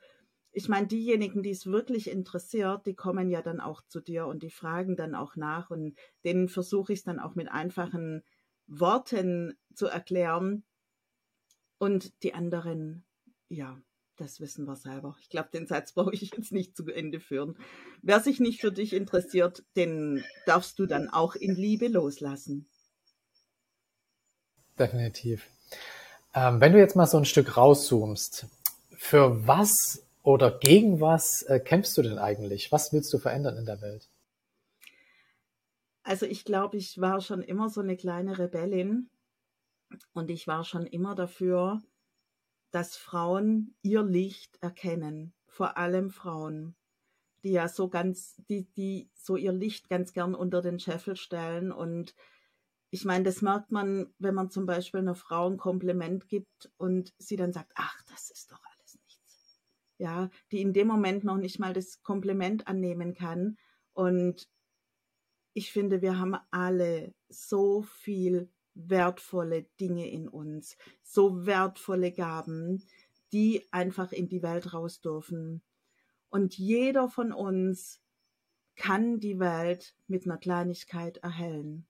ich 0.50 0.68
meine, 0.68 0.88
diejenigen, 0.88 1.44
die 1.44 1.50
es 1.50 1.66
wirklich 1.66 2.10
interessiert, 2.10 2.86
die 2.86 2.96
kommen 2.96 3.30
ja 3.30 3.40
dann 3.40 3.60
auch 3.60 3.82
zu 3.86 4.00
dir 4.00 4.26
und 4.26 4.42
die 4.42 4.50
fragen 4.50 4.96
dann 4.96 5.14
auch 5.14 5.36
nach. 5.36 5.70
Und 5.70 5.96
denen 6.24 6.48
versuche 6.48 6.92
ich 6.92 7.00
es 7.00 7.04
dann 7.04 7.20
auch 7.20 7.36
mit 7.36 7.48
einfachen 7.48 8.24
Worten 8.66 9.56
zu 9.74 9.86
erklären. 9.86 10.64
Und 11.78 12.24
die 12.24 12.34
anderen, 12.34 13.06
ja, 13.48 13.80
das 14.18 14.40
wissen 14.40 14.66
wir 14.66 14.76
selber. 14.76 15.16
Ich 15.20 15.30
glaube, 15.30 15.48
den 15.52 15.66
Satz 15.66 15.92
brauche 15.92 16.12
ich 16.12 16.30
jetzt 16.36 16.52
nicht 16.52 16.76
zu 16.76 16.86
Ende 16.86 17.20
führen. 17.20 17.56
Wer 18.02 18.20
sich 18.20 18.40
nicht 18.40 18.60
für 18.60 18.72
dich 18.72 18.92
interessiert, 18.92 19.64
den 19.76 20.24
darfst 20.46 20.78
du 20.78 20.86
dann 20.86 21.08
auch 21.08 21.34
in 21.34 21.54
Liebe 21.54 21.88
loslassen. 21.88 22.68
Definitiv. 24.78 25.48
Ähm, 26.34 26.60
wenn 26.60 26.72
du 26.72 26.78
jetzt 26.78 26.96
mal 26.96 27.06
so 27.06 27.16
ein 27.16 27.24
Stück 27.24 27.56
rauszoomst, 27.56 28.46
für 28.96 29.46
was 29.46 30.04
oder 30.22 30.58
gegen 30.58 31.00
was 31.00 31.42
äh, 31.42 31.60
kämpfst 31.60 31.96
du 31.96 32.02
denn 32.02 32.18
eigentlich? 32.18 32.70
Was 32.70 32.92
willst 32.92 33.12
du 33.12 33.18
verändern 33.18 33.56
in 33.56 33.64
der 33.64 33.80
Welt? 33.80 34.08
Also 36.02 36.26
ich 36.26 36.44
glaube, 36.44 36.76
ich 36.76 37.00
war 37.00 37.20
schon 37.20 37.42
immer 37.42 37.68
so 37.70 37.80
eine 37.80 37.96
kleine 37.96 38.38
Rebellin 38.38 39.08
und 40.12 40.30
ich 40.30 40.46
war 40.46 40.64
schon 40.64 40.86
immer 40.86 41.14
dafür, 41.14 41.80
dass 42.70 42.96
Frauen 42.96 43.74
ihr 43.82 44.02
Licht 44.02 44.58
erkennen, 44.60 45.32
vor 45.46 45.76
allem 45.76 46.10
Frauen, 46.10 46.76
die 47.42 47.52
ja 47.52 47.68
so 47.68 47.88
ganz, 47.88 48.36
die, 48.48 48.64
die 48.76 49.10
so 49.14 49.36
ihr 49.36 49.52
Licht 49.52 49.88
ganz 49.88 50.12
gern 50.12 50.34
unter 50.34 50.60
den 50.60 50.78
Scheffel 50.78 51.16
stellen. 51.16 51.72
Und 51.72 52.14
ich 52.90 53.04
meine, 53.04 53.24
das 53.24 53.42
merkt 53.42 53.70
man, 53.70 54.12
wenn 54.18 54.34
man 54.34 54.50
zum 54.50 54.66
Beispiel 54.66 55.00
einer 55.00 55.14
Frau 55.14 55.48
ein 55.48 55.56
Kompliment 55.56 56.28
gibt 56.28 56.70
und 56.76 57.12
sie 57.18 57.36
dann 57.36 57.52
sagt, 57.52 57.72
ach, 57.74 58.02
das 58.10 58.30
ist 58.30 58.52
doch 58.52 58.60
alles 58.76 58.98
nichts. 59.06 59.60
Ja, 59.98 60.30
die 60.52 60.60
in 60.60 60.72
dem 60.72 60.88
Moment 60.88 61.24
noch 61.24 61.38
nicht 61.38 61.58
mal 61.58 61.72
das 61.72 62.02
Kompliment 62.02 62.66
annehmen 62.66 63.14
kann. 63.14 63.56
Und 63.92 64.48
ich 65.54 65.72
finde, 65.72 66.02
wir 66.02 66.18
haben 66.18 66.36
alle 66.50 67.14
so 67.28 67.82
viel 67.82 68.50
wertvolle 68.78 69.64
Dinge 69.80 70.08
in 70.10 70.28
uns, 70.28 70.76
so 71.02 71.46
wertvolle 71.46 72.12
Gaben, 72.12 72.82
die 73.32 73.66
einfach 73.72 74.12
in 74.12 74.28
die 74.28 74.42
Welt 74.42 74.72
raus 74.72 75.00
dürfen. 75.00 75.62
Und 76.30 76.56
jeder 76.56 77.08
von 77.08 77.32
uns 77.32 78.00
kann 78.76 79.18
die 79.18 79.38
Welt 79.38 79.96
mit 80.06 80.24
einer 80.24 80.38
Kleinigkeit 80.38 81.18
erhellen. 81.18 81.86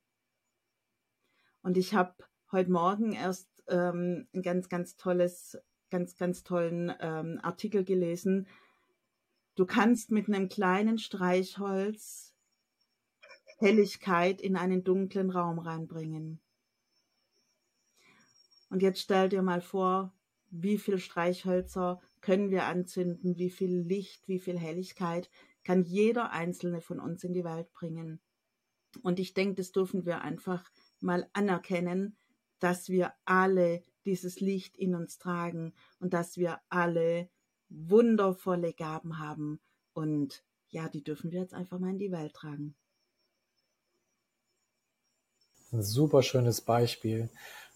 Und 1.62 1.76
ich 1.76 1.94
habe 1.94 2.14
heute 2.50 2.70
Morgen 2.70 3.12
erst 3.12 3.48
ähm, 3.68 4.26
ein 4.32 4.42
ganz, 4.42 4.68
ganz 4.68 4.96
tolles, 4.96 5.58
ganz, 5.90 6.16
ganz 6.16 6.42
tollen 6.44 6.92
ähm, 7.00 7.38
Artikel 7.42 7.84
gelesen. 7.84 8.46
Du 9.54 9.66
kannst 9.66 10.10
mit 10.10 10.28
einem 10.28 10.48
kleinen 10.48 10.98
Streichholz 10.98 12.34
Helligkeit 13.58 14.40
in 14.40 14.56
einen 14.56 14.84
dunklen 14.84 15.30
Raum 15.30 15.58
reinbringen. 15.58 16.40
Und 18.70 18.82
jetzt 18.82 19.00
stell 19.00 19.28
dir 19.28 19.42
mal 19.42 19.60
vor, 19.60 20.12
wie 20.50 20.78
viel 20.78 20.98
Streichhölzer 20.98 22.00
können 22.20 22.50
wir 22.50 22.64
anzünden, 22.64 23.36
wie 23.38 23.50
viel 23.50 23.80
Licht, 23.80 24.28
wie 24.28 24.38
viel 24.38 24.58
Helligkeit 24.58 25.30
kann 25.64 25.82
jeder 25.82 26.32
einzelne 26.32 26.80
von 26.80 27.00
uns 27.00 27.24
in 27.24 27.34
die 27.34 27.44
Welt 27.44 27.72
bringen. 27.72 28.20
Und 29.02 29.20
ich 29.20 29.34
denke, 29.34 29.56
das 29.56 29.72
dürfen 29.72 30.06
wir 30.06 30.22
einfach 30.22 30.70
mal 31.00 31.28
anerkennen, 31.32 32.16
dass 32.58 32.88
wir 32.88 33.12
alle 33.24 33.82
dieses 34.04 34.40
Licht 34.40 34.76
in 34.76 34.94
uns 34.94 35.18
tragen 35.18 35.74
und 36.00 36.14
dass 36.14 36.36
wir 36.36 36.60
alle 36.70 37.28
wundervolle 37.68 38.72
Gaben 38.72 39.18
haben. 39.18 39.60
Und 39.92 40.42
ja, 40.70 40.88
die 40.88 41.04
dürfen 41.04 41.30
wir 41.30 41.40
jetzt 41.40 41.54
einfach 41.54 41.78
mal 41.78 41.90
in 41.90 41.98
die 41.98 42.12
Welt 42.12 42.32
tragen. 42.32 42.74
Ein 45.70 45.82
super 45.82 46.22
schönes 46.22 46.62
Beispiel. 46.62 47.28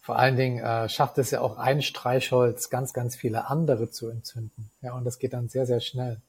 Vor 0.03 0.19
allen 0.19 0.35
Dingen 0.35 0.59
äh, 0.59 0.89
schafft 0.89 1.17
es 1.19 1.31
ja 1.31 1.41
auch 1.41 1.59
ein 1.59 1.81
Streichholz, 1.81 2.71
ganz, 2.71 2.93
ganz 2.93 3.15
viele 3.15 3.49
andere 3.49 3.89
zu 3.89 4.09
entzünden. 4.09 4.69
Ja, 4.81 4.95
und 4.95 5.05
das 5.05 5.21
geht 5.21 5.33
dann 5.33 5.49
sehr, 5.49 5.65
sehr 5.65 5.79
schnell. 5.79 6.21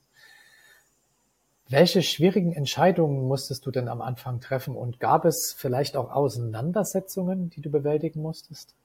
Welche 1.70 2.04
schwierigen 2.04 2.54
Entscheidungen 2.54 3.28
musstest 3.28 3.66
du 3.66 3.72
denn 3.72 3.88
am 3.88 4.04
Anfang 4.04 4.40
treffen 4.42 4.76
und 4.76 5.00
gab 5.00 5.26
es 5.26 5.54
vielleicht 5.54 5.96
auch 5.98 6.12
Auseinandersetzungen, 6.12 7.50
die 7.50 7.62
du 7.62 7.72
bewältigen 7.72 8.22
musstest? 8.22 8.76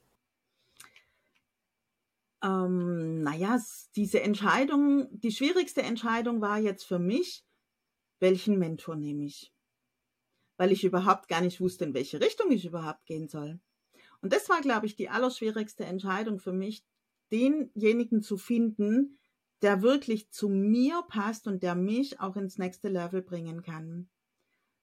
Ähm, 2.41 3.21
naja, 3.21 3.59
diese 3.95 4.23
Entscheidung, 4.23 5.07
die 5.11 5.31
schwierigste 5.31 5.83
Entscheidung 5.83 6.41
war 6.41 6.57
jetzt 6.57 6.85
für 6.85 6.97
mich, 6.97 7.43
welchen 8.19 8.57
Mentor 8.57 8.95
nehme 8.95 9.25
ich? 9.25 9.53
Weil 10.57 10.71
ich 10.71 10.83
überhaupt 10.83 11.27
gar 11.27 11.41
nicht 11.41 11.61
wusste, 11.61 11.85
in 11.85 11.93
welche 11.93 12.19
Richtung 12.19 12.49
ich 12.49 12.65
überhaupt 12.65 13.05
gehen 13.05 13.27
soll. 13.27 13.59
Und 14.21 14.33
das 14.33 14.49
war, 14.49 14.61
glaube 14.61 14.85
ich, 14.85 14.95
die 14.95 15.09
allerschwierigste 15.09 15.85
Entscheidung 15.85 16.39
für 16.39 16.53
mich, 16.53 16.83
denjenigen 17.31 18.21
zu 18.21 18.37
finden, 18.37 19.19
der 19.61 19.81
wirklich 19.81 20.31
zu 20.31 20.49
mir 20.49 21.03
passt 21.07 21.47
und 21.47 21.63
der 21.63 21.75
mich 21.75 22.19
auch 22.19 22.35
ins 22.35 22.57
nächste 22.57 22.89
Level 22.89 23.21
bringen 23.21 23.61
kann. 23.61 24.09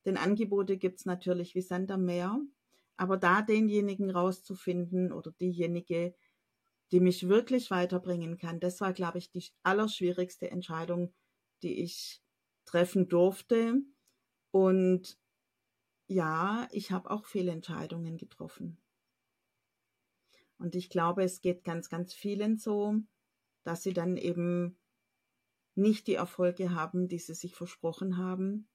Denn 0.04 0.16
Angebote 0.16 0.76
gibt 0.76 1.00
es 1.00 1.06
natürlich 1.06 1.54
wie 1.54 1.62
Sand 1.62 1.90
am 1.90 2.04
Meer, 2.04 2.40
aber 2.96 3.16
da 3.16 3.42
denjenigen 3.42 4.10
rauszufinden 4.10 5.12
oder 5.12 5.32
diejenige, 5.32 6.14
die 6.92 7.00
mich 7.00 7.28
wirklich 7.28 7.70
weiterbringen 7.70 8.38
kann, 8.38 8.60
das 8.60 8.80
war, 8.80 8.92
glaube 8.92 9.18
ich, 9.18 9.30
die 9.30 9.44
allerschwierigste 9.64 10.50
Entscheidung, 10.50 11.12
die 11.62 11.82
ich 11.82 12.22
treffen 12.64 13.08
durfte. 13.08 13.82
Und 14.52 15.18
ja, 16.06 16.68
ich 16.70 16.92
habe 16.92 17.10
auch 17.10 17.24
viele 17.24 17.50
Entscheidungen 17.50 18.16
getroffen. 18.18 18.78
Und 20.58 20.74
ich 20.74 20.88
glaube, 20.88 21.22
es 21.22 21.40
geht 21.40 21.64
ganz, 21.64 21.88
ganz 21.88 22.14
vielen 22.14 22.56
so, 22.56 22.96
dass 23.64 23.82
sie 23.82 23.92
dann 23.92 24.16
eben 24.16 24.78
nicht 25.74 26.06
die 26.06 26.14
Erfolge 26.14 26.74
haben, 26.74 27.08
die 27.08 27.18
sie 27.18 27.34
sich 27.34 27.54
versprochen 27.54 28.16
haben. 28.16 28.68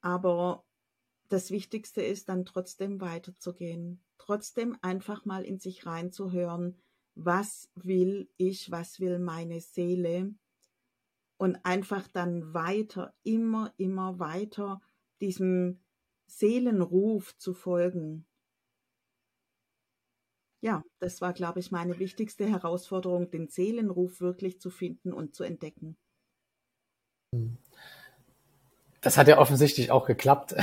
Aber 0.00 0.64
das 1.28 1.50
Wichtigste 1.50 2.02
ist 2.02 2.28
dann 2.28 2.46
trotzdem 2.46 3.00
weiterzugehen, 3.00 4.02
trotzdem 4.16 4.76
einfach 4.80 5.24
mal 5.24 5.44
in 5.44 5.58
sich 5.58 5.84
reinzuhören, 5.84 6.80
was 7.14 7.70
will 7.74 8.30
ich, 8.36 8.70
was 8.70 9.00
will 9.00 9.18
meine 9.18 9.60
Seele 9.60 10.34
und 11.36 11.56
einfach 11.64 12.06
dann 12.08 12.54
weiter, 12.54 13.14
immer, 13.24 13.74
immer 13.76 14.18
weiter 14.18 14.80
diesem 15.20 15.80
Seelenruf 16.26 17.36
zu 17.36 17.54
folgen 17.54 18.27
ja, 20.60 20.82
das 20.98 21.20
war, 21.20 21.32
glaube 21.32 21.60
ich, 21.60 21.70
meine 21.70 21.98
wichtigste 21.98 22.46
Herausforderung, 22.46 23.30
den 23.30 23.48
Seelenruf 23.48 24.20
wirklich 24.20 24.60
zu 24.60 24.70
finden 24.70 25.12
und 25.12 25.34
zu 25.34 25.44
entdecken. 25.44 25.96
Das 29.00 29.16
hat 29.16 29.28
ja 29.28 29.38
offensichtlich 29.38 29.90
auch 29.90 30.06
geklappt. 30.06 30.54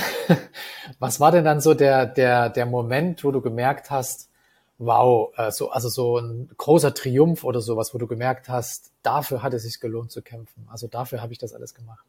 Was 1.00 1.20
war 1.20 1.32
denn 1.32 1.46
dann 1.46 1.62
so 1.62 1.74
der, 1.74 2.06
der, 2.06 2.50
der 2.50 2.66
Moment, 2.66 3.24
wo 3.24 3.32
du 3.32 3.42
gemerkt 3.42 3.90
hast, 3.90 4.30
wow, 4.78 5.32
äh, 5.38 5.52
so, 5.52 5.70
also 5.70 5.88
so 5.88 6.18
ein 6.18 6.50
großer 6.58 6.94
Triumph 6.94 7.46
oder 7.46 7.62
sowas, 7.62 7.94
wo 7.94 7.98
du 7.98 8.08
gemerkt 8.08 8.50
hast, 8.50 8.92
dafür 9.04 9.42
hat 9.42 9.54
es 9.54 9.64
sich 9.64 9.80
gelohnt 9.80 10.12
zu 10.12 10.22
kämpfen. 10.22 10.68
Also 10.70 10.88
dafür 10.88 11.22
habe 11.22 11.32
ich 11.32 11.40
das 11.40 11.54
alles 11.54 11.74
gemacht. 11.74 12.06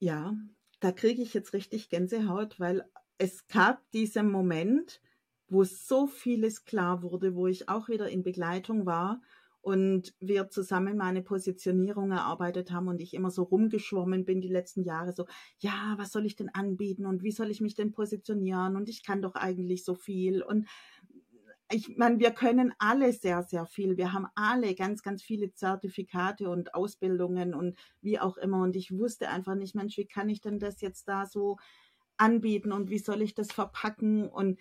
Ja, 0.00 0.34
da 0.80 0.90
kriege 0.90 1.22
ich 1.22 1.32
jetzt 1.32 1.52
richtig 1.52 1.88
Gänsehaut, 1.90 2.58
weil 2.58 2.84
es 3.18 3.46
gab 3.46 3.78
diesen 3.92 4.32
Moment, 4.32 5.00
wo 5.52 5.64
so 5.64 6.06
vieles 6.06 6.64
klar 6.64 7.02
wurde, 7.02 7.34
wo 7.34 7.46
ich 7.46 7.68
auch 7.68 7.88
wieder 7.88 8.08
in 8.08 8.22
Begleitung 8.22 8.86
war 8.86 9.20
und 9.60 10.14
wir 10.18 10.50
zusammen 10.50 10.96
meine 10.96 11.22
Positionierung 11.22 12.10
erarbeitet 12.10 12.72
haben 12.72 12.88
und 12.88 13.00
ich 13.00 13.14
immer 13.14 13.30
so 13.30 13.44
rumgeschwommen 13.44 14.24
bin 14.24 14.40
die 14.40 14.48
letzten 14.48 14.82
Jahre 14.82 15.12
so, 15.12 15.26
ja, 15.58 15.94
was 15.98 16.10
soll 16.10 16.26
ich 16.26 16.36
denn 16.36 16.48
anbieten 16.48 17.06
und 17.06 17.22
wie 17.22 17.30
soll 17.30 17.50
ich 17.50 17.60
mich 17.60 17.74
denn 17.74 17.92
positionieren 17.92 18.76
und 18.76 18.88
ich 18.88 19.04
kann 19.04 19.22
doch 19.22 19.34
eigentlich 19.34 19.84
so 19.84 19.94
viel 19.94 20.42
und 20.42 20.66
ich 21.70 21.96
meine, 21.96 22.18
wir 22.18 22.32
können 22.32 22.74
alle 22.78 23.12
sehr, 23.12 23.42
sehr 23.42 23.64
viel. 23.64 23.96
Wir 23.96 24.12
haben 24.12 24.26
alle 24.34 24.74
ganz, 24.74 25.02
ganz 25.02 25.22
viele 25.22 25.52
Zertifikate 25.54 26.50
und 26.50 26.74
Ausbildungen 26.74 27.54
und 27.54 27.78
wie 28.02 28.18
auch 28.20 28.36
immer. 28.36 28.62
Und 28.62 28.76
ich 28.76 28.92
wusste 28.92 29.30
einfach 29.30 29.54
nicht, 29.54 29.74
Mensch, 29.74 29.96
wie 29.96 30.06
kann 30.06 30.28
ich 30.28 30.42
denn 30.42 30.58
das 30.58 30.82
jetzt 30.82 31.08
da 31.08 31.24
so 31.24 31.56
anbieten 32.18 32.72
und 32.72 32.90
wie 32.90 32.98
soll 32.98 33.22
ich 33.22 33.34
das 33.34 33.52
verpacken? 33.52 34.28
Und 34.28 34.60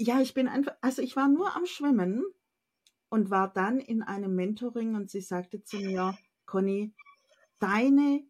ja, 0.00 0.20
ich 0.20 0.32
bin 0.32 0.48
einfach, 0.48 0.74
also 0.80 1.02
ich 1.02 1.14
war 1.14 1.28
nur 1.28 1.54
am 1.54 1.66
Schwimmen 1.66 2.24
und 3.10 3.30
war 3.30 3.52
dann 3.52 3.78
in 3.78 4.02
einem 4.02 4.34
Mentoring 4.34 4.94
und 4.94 5.10
sie 5.10 5.20
sagte 5.20 5.62
zu 5.62 5.76
mir, 5.76 6.16
Conny, 6.46 6.94
deine, 7.58 8.24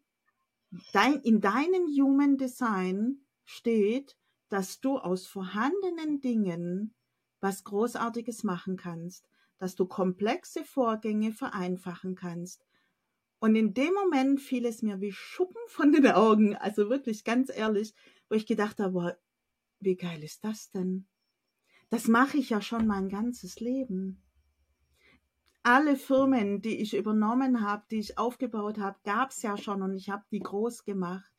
dein, 0.91 1.21
in 1.21 1.39
deinem 1.39 1.87
Human 1.87 2.37
Design 2.37 3.21
steht, 3.45 4.17
dass 4.49 4.81
du 4.81 4.97
aus 4.97 5.27
vorhandenen 5.27 6.19
Dingen 6.19 6.93
was 7.39 7.63
Großartiges 7.63 8.43
machen 8.43 8.75
kannst, 8.75 9.29
dass 9.57 9.75
du 9.75 9.85
komplexe 9.85 10.65
Vorgänge 10.65 11.31
vereinfachen 11.31 12.15
kannst. 12.15 12.65
Und 13.39 13.55
in 13.55 13.73
dem 13.73 13.93
Moment 13.93 14.41
fiel 14.41 14.65
es 14.65 14.81
mir 14.81 14.99
wie 14.99 15.13
Schuppen 15.13 15.61
von 15.67 15.93
den 15.93 16.07
Augen, 16.07 16.57
also 16.57 16.89
wirklich 16.89 17.23
ganz 17.23 17.49
ehrlich, 17.49 17.95
wo 18.27 18.35
ich 18.35 18.45
gedacht 18.45 18.79
habe, 18.79 19.17
wie 19.79 19.95
geil 19.95 20.21
ist 20.21 20.43
das 20.43 20.69
denn? 20.69 21.07
Das 21.91 22.07
mache 22.07 22.37
ich 22.37 22.49
ja 22.49 22.61
schon 22.61 22.87
mein 22.87 23.09
ganzes 23.09 23.59
Leben. 23.59 24.23
Alle 25.61 25.97
Firmen, 25.97 26.61
die 26.61 26.77
ich 26.77 26.95
übernommen 26.95 27.61
habe, 27.61 27.83
die 27.91 27.99
ich 27.99 28.17
aufgebaut 28.17 28.79
habe, 28.79 28.97
gab 29.03 29.31
es 29.31 29.41
ja 29.41 29.57
schon 29.57 29.81
und 29.81 29.93
ich 29.93 30.09
habe 30.09 30.23
die 30.31 30.39
groß 30.39 30.85
gemacht. 30.85 31.29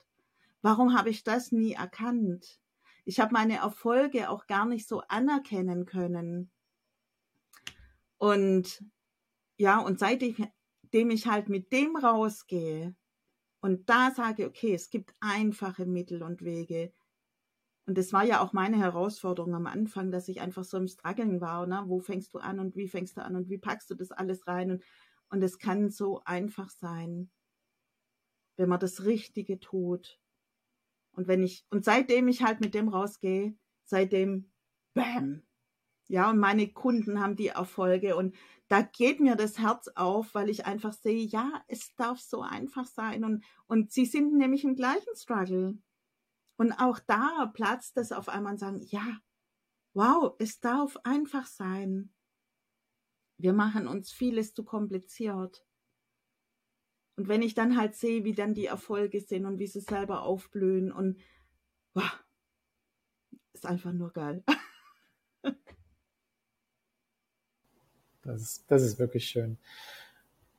Warum 0.60 0.94
habe 0.94 1.08
ich 1.08 1.24
das 1.24 1.52
nie 1.52 1.72
erkannt? 1.72 2.60
Ich 3.06 3.18
habe 3.18 3.32
meine 3.32 3.56
Erfolge 3.56 4.28
auch 4.28 4.46
gar 4.46 4.66
nicht 4.66 4.86
so 4.86 5.00
anerkennen 5.08 5.86
können. 5.86 6.50
Und 8.18 8.84
ja, 9.56 9.80
und 9.80 9.98
seitdem 9.98 11.10
ich 11.10 11.26
halt 11.26 11.48
mit 11.48 11.72
dem 11.72 11.96
rausgehe 11.96 12.94
und 13.62 13.88
da 13.88 14.10
sage, 14.10 14.46
okay, 14.46 14.74
es 14.74 14.90
gibt 14.90 15.14
einfache 15.18 15.86
Mittel 15.86 16.22
und 16.22 16.42
Wege, 16.42 16.92
Und 17.86 17.98
das 17.98 18.12
war 18.12 18.24
ja 18.24 18.40
auch 18.40 18.52
meine 18.52 18.78
Herausforderung 18.78 19.54
am 19.54 19.66
Anfang, 19.66 20.12
dass 20.12 20.28
ich 20.28 20.40
einfach 20.40 20.64
so 20.64 20.76
im 20.76 20.86
Struggeln 20.86 21.40
war. 21.40 21.66
Ne? 21.66 21.82
Wo 21.86 21.98
fängst 21.98 22.32
du 22.34 22.38
an 22.38 22.60
und 22.60 22.76
wie 22.76 22.88
fängst 22.88 23.16
du 23.16 23.24
an 23.24 23.34
und 23.34 23.48
wie 23.48 23.58
packst 23.58 23.90
du 23.90 23.94
das 23.94 24.12
alles 24.12 24.46
rein? 24.46 24.70
Und, 24.70 24.84
und 25.30 25.42
es 25.42 25.58
kann 25.58 25.90
so 25.90 26.22
einfach 26.24 26.70
sein, 26.70 27.30
wenn 28.56 28.68
man 28.68 28.78
das 28.78 29.04
Richtige 29.04 29.58
tut. 29.58 30.20
Und 31.12 31.26
wenn 31.26 31.42
ich, 31.42 31.66
und 31.70 31.84
seitdem 31.84 32.28
ich 32.28 32.42
halt 32.42 32.60
mit 32.60 32.74
dem 32.74 32.88
rausgehe, 32.88 33.56
seitdem, 33.84 34.52
bam, 34.94 35.42
ja, 36.08 36.30
und 36.30 36.38
meine 36.38 36.68
Kunden 36.68 37.20
haben 37.20 37.36
die 37.36 37.48
Erfolge 37.48 38.16
und 38.16 38.34
da 38.68 38.82
geht 38.82 39.20
mir 39.20 39.36
das 39.36 39.58
Herz 39.58 39.88
auf, 39.94 40.34
weil 40.34 40.48
ich 40.48 40.66
einfach 40.66 40.92
sehe, 40.92 41.24
ja, 41.24 41.62
es 41.68 41.94
darf 41.96 42.20
so 42.20 42.42
einfach 42.42 42.86
sein 42.86 43.24
und, 43.24 43.44
und 43.66 43.92
sie 43.92 44.06
sind 44.06 44.34
nämlich 44.34 44.64
im 44.64 44.74
gleichen 44.74 45.14
Struggle. 45.14 45.78
Und 46.62 46.70
auch 46.74 47.00
da 47.00 47.50
platzt 47.52 47.96
es 47.96 48.12
auf 48.12 48.28
einmal 48.28 48.52
und 48.52 48.58
sagen, 48.58 48.82
ja, 48.82 49.18
wow, 49.94 50.36
es 50.38 50.60
darf 50.60 50.96
einfach 51.02 51.48
sein. 51.48 52.14
Wir 53.36 53.52
machen 53.52 53.88
uns 53.88 54.12
vieles 54.12 54.54
zu 54.54 54.62
kompliziert. 54.62 55.66
Und 57.16 57.26
wenn 57.26 57.42
ich 57.42 57.54
dann 57.54 57.76
halt 57.76 57.96
sehe, 57.96 58.22
wie 58.22 58.32
dann 58.32 58.54
die 58.54 58.66
Erfolge 58.66 59.20
sind 59.20 59.44
und 59.44 59.58
wie 59.58 59.66
sie 59.66 59.80
selber 59.80 60.22
aufblühen 60.22 60.92
und 60.92 61.18
wow, 61.94 62.24
ist 63.54 63.66
einfach 63.66 63.92
nur 63.92 64.12
geil. 64.12 64.44
Das 68.24 68.40
ist, 68.40 68.64
das 68.68 68.82
ist 68.82 69.00
wirklich 69.00 69.26
schön. 69.26 69.58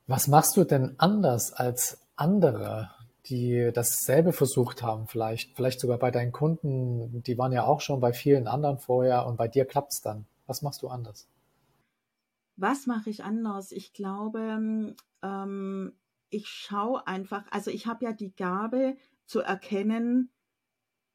Was 0.06 0.28
machst 0.28 0.58
du 0.58 0.64
denn 0.64 0.96
anders 0.98 1.50
als 1.54 1.98
andere, 2.14 2.94
die 3.26 3.70
dasselbe 3.72 4.32
versucht 4.32 4.82
haben, 4.82 5.06
vielleicht, 5.06 5.56
vielleicht 5.56 5.80
sogar 5.80 5.98
bei 5.98 6.10
deinen 6.10 6.32
Kunden, 6.32 7.22
die 7.22 7.38
waren 7.38 7.52
ja 7.52 7.64
auch 7.64 7.80
schon 7.80 8.00
bei 8.00 8.12
vielen 8.12 8.46
anderen 8.46 8.78
vorher 8.78 9.26
und 9.26 9.36
bei 9.36 9.48
dir 9.48 9.64
klappt 9.64 9.92
es 9.92 10.00
dann. 10.02 10.26
Was 10.46 10.62
machst 10.62 10.82
du 10.82 10.88
anders? 10.88 11.28
Was 12.56 12.86
mache 12.86 13.10
ich 13.10 13.24
anders? 13.24 13.72
Ich 13.72 13.92
glaube, 13.92 14.94
ähm, 15.22 15.92
ich 16.28 16.48
schaue 16.48 17.06
einfach, 17.06 17.44
also 17.50 17.70
ich 17.70 17.86
habe 17.86 18.04
ja 18.04 18.12
die 18.12 18.34
Gabe 18.34 18.96
zu 19.24 19.40
erkennen, 19.40 20.30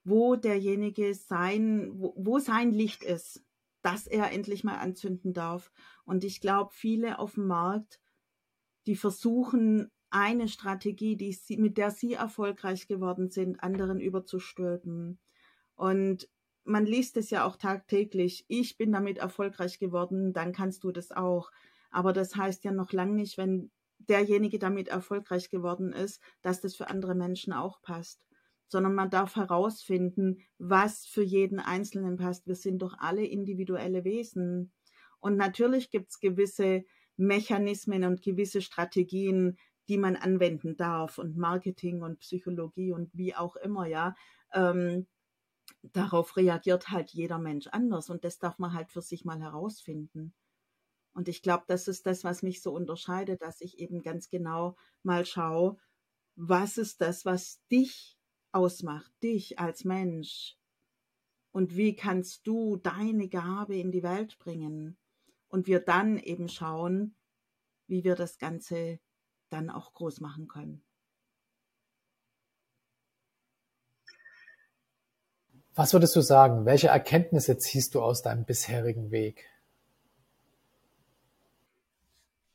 wo 0.03 0.35
derjenige 0.35 1.13
sein, 1.13 1.91
wo, 1.93 2.13
wo 2.17 2.39
sein 2.39 2.71
Licht 2.71 3.03
ist 3.03 3.43
dass 3.81 4.07
er 4.07 4.31
endlich 4.31 4.63
mal 4.63 4.77
anzünden 4.77 5.33
darf. 5.33 5.71
Und 6.05 6.23
ich 6.23 6.41
glaube, 6.41 6.71
viele 6.73 7.19
auf 7.19 7.35
dem 7.35 7.47
Markt, 7.47 7.99
die 8.87 8.95
versuchen, 8.95 9.89
eine 10.11 10.47
Strategie, 10.47 11.15
die 11.15 11.33
sie, 11.33 11.57
mit 11.57 11.77
der 11.77 11.91
sie 11.91 12.13
erfolgreich 12.13 12.87
geworden 12.87 13.29
sind, 13.29 13.61
anderen 13.61 13.99
überzustülpen. 13.99 15.19
Und 15.75 16.29
man 16.63 16.85
liest 16.85 17.17
es 17.17 17.29
ja 17.29 17.45
auch 17.45 17.57
tagtäglich. 17.57 18.45
Ich 18.47 18.77
bin 18.77 18.91
damit 18.91 19.17
erfolgreich 19.17 19.79
geworden, 19.79 20.33
dann 20.33 20.53
kannst 20.53 20.83
du 20.83 20.91
das 20.91 21.11
auch. 21.11 21.51
Aber 21.91 22.13
das 22.13 22.35
heißt 22.35 22.63
ja 22.63 22.71
noch 22.71 22.91
lange 22.91 23.13
nicht, 23.13 23.37
wenn 23.37 23.71
derjenige 23.97 24.59
damit 24.59 24.87
erfolgreich 24.87 25.49
geworden 25.49 25.93
ist, 25.93 26.21
dass 26.41 26.61
das 26.61 26.75
für 26.75 26.89
andere 26.89 27.15
Menschen 27.15 27.53
auch 27.53 27.81
passt 27.81 28.21
sondern 28.69 28.93
man 28.93 29.09
darf 29.09 29.35
herausfinden, 29.35 30.37
was 30.59 31.05
für 31.05 31.23
jeden 31.23 31.59
Einzelnen 31.59 32.17
passt. 32.17 32.47
Wir 32.47 32.55
sind 32.55 32.79
doch 32.79 32.93
alle 32.99 33.25
individuelle 33.25 34.03
Wesen. 34.03 34.71
Und 35.19 35.35
natürlich 35.37 35.89
gibt 35.89 36.11
es 36.11 36.19
gewisse 36.19 36.85
Mechanismen 37.17 38.05
und 38.05 38.21
gewisse 38.21 38.61
Strategien, 38.61 39.57
die 39.89 39.97
man 39.97 40.15
anwenden 40.15 40.77
darf 40.77 41.17
und 41.17 41.35
Marketing 41.35 42.01
und 42.03 42.19
Psychologie 42.19 42.93
und 42.93 43.09
wie 43.13 43.35
auch 43.35 43.55
immer, 43.57 43.87
ja. 43.87 44.15
Ähm, 44.53 45.07
darauf 45.83 46.37
reagiert 46.37 46.89
halt 46.89 47.11
jeder 47.11 47.39
Mensch 47.39 47.67
anders 47.67 48.09
und 48.09 48.23
das 48.23 48.39
darf 48.39 48.59
man 48.59 48.73
halt 48.73 48.91
für 48.91 49.01
sich 49.01 49.25
mal 49.25 49.39
herausfinden. 49.41 50.33
Und 51.13 51.27
ich 51.27 51.41
glaube, 51.41 51.63
das 51.67 51.87
ist 51.87 52.05
das, 52.05 52.23
was 52.23 52.43
mich 52.43 52.61
so 52.61 52.71
unterscheidet, 52.73 53.41
dass 53.41 53.61
ich 53.61 53.79
eben 53.79 54.01
ganz 54.01 54.29
genau 54.29 54.77
mal 55.03 55.25
schaue, 55.25 55.77
was 56.35 56.77
ist 56.77 57.01
das, 57.01 57.25
was 57.25 57.61
dich 57.71 58.17
ausmacht, 58.51 59.11
dich 59.23 59.59
als 59.59 59.83
Mensch. 59.83 60.55
Und 61.51 61.75
wie 61.75 61.95
kannst 61.95 62.45
du 62.45 62.77
deine 62.77 63.27
Gabe 63.27 63.75
in 63.75 63.91
die 63.91 64.03
Welt 64.03 64.37
bringen? 64.37 64.97
Und 65.47 65.65
wir 65.65 65.79
dann 65.79 66.19
eben 66.19 66.47
schauen, 66.47 67.15
wie 67.87 68.03
wir 68.03 68.15
das 68.15 68.37
Ganze 68.37 68.99
dann 69.49 69.69
auch 69.69 69.93
groß 69.93 70.19
machen 70.21 70.47
können. 70.47 70.83
Was 75.75 75.93
würdest 75.93 76.15
du 76.15 76.21
sagen? 76.21 76.65
Welche 76.65 76.89
Erkenntnisse 76.89 77.57
ziehst 77.57 77.95
du 77.95 78.01
aus 78.01 78.21
deinem 78.21 78.45
bisherigen 78.45 79.11
Weg? 79.11 79.45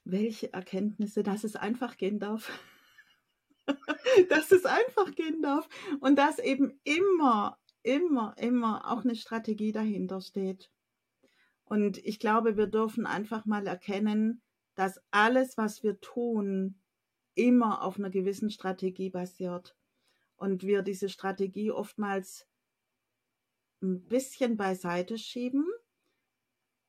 Welche 0.04 0.52
Erkenntnisse, 0.52 1.22
dass 1.22 1.44
es 1.44 1.56
einfach 1.56 1.96
gehen 1.96 2.18
darf. 2.18 2.50
dass 4.28 4.52
es 4.52 4.66
einfach 4.66 5.14
gehen 5.14 5.40
darf 5.40 5.68
und 6.00 6.16
dass 6.16 6.38
eben 6.38 6.78
immer, 6.84 7.58
immer, 7.82 8.34
immer 8.36 8.90
auch 8.90 9.04
eine 9.04 9.16
Strategie 9.16 9.72
dahinter 9.72 10.20
steht. 10.20 10.70
Und 11.64 11.98
ich 11.98 12.18
glaube, 12.18 12.56
wir 12.56 12.66
dürfen 12.66 13.06
einfach 13.06 13.46
mal 13.46 13.66
erkennen, 13.66 14.42
dass 14.74 15.00
alles, 15.10 15.56
was 15.56 15.82
wir 15.82 15.98
tun, 16.00 16.78
immer 17.34 17.82
auf 17.82 17.98
einer 17.98 18.10
gewissen 18.10 18.50
Strategie 18.50 19.10
basiert. 19.10 19.76
Und 20.36 20.62
wir 20.62 20.82
diese 20.82 21.08
Strategie 21.08 21.70
oftmals 21.70 22.46
ein 23.82 24.04
bisschen 24.06 24.56
beiseite 24.56 25.18
schieben, 25.18 25.66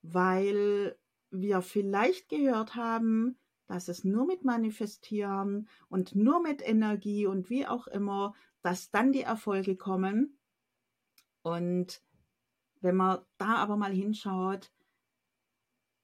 weil 0.02 0.98
wir 1.30 1.62
vielleicht 1.62 2.30
gehört 2.30 2.76
haben, 2.76 3.38
dass 3.68 3.88
es 3.88 4.04
nur 4.04 4.26
mit 4.26 4.44
Manifestieren 4.46 5.68
und 5.90 6.16
nur 6.16 6.42
mit 6.42 6.62
Energie 6.62 7.26
und 7.26 7.50
wie 7.50 7.66
auch 7.68 7.88
immer, 7.88 8.34
dass 8.62 8.92
dann 8.92 9.12
die 9.12 9.22
Erfolge 9.22 9.76
kommen. 9.76 10.38
Und 11.42 12.02
wenn 12.82 12.96
man 12.96 13.20
da 13.38 13.56
aber 13.56 13.78
mal 13.78 13.92
hinschaut, 13.92 14.72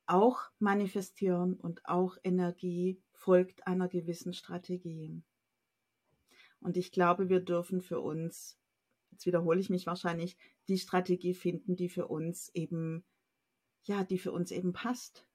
auch 0.08 0.41
Manifestieren 0.60 1.56
und 1.56 1.86
auch 1.86 2.17
Energie 2.23 3.01
folgt 3.21 3.67
einer 3.67 3.88
gewissen 3.88 4.34
Strategie. 4.34 5.21
Und 6.60 6.75
ich 6.75 6.91
glaube, 6.91 7.29
wir 7.29 7.39
dürfen 7.39 7.81
für 7.81 8.01
uns, 8.01 8.57
jetzt 9.12 9.27
wiederhole 9.27 9.60
ich 9.60 9.69
mich 9.69 9.86
wahrscheinlich, 9.86 10.38
die 10.67 10.79
Strategie 10.79 11.36
finden, 11.36 11.75
die 11.75 11.88
für 11.88 12.07
uns 12.07 12.49
eben, 12.55 13.03
ja, 13.84 14.03
die 14.03 14.17
für 14.17 14.31
uns 14.31 14.49
eben 14.49 14.73
passt. 14.73 15.27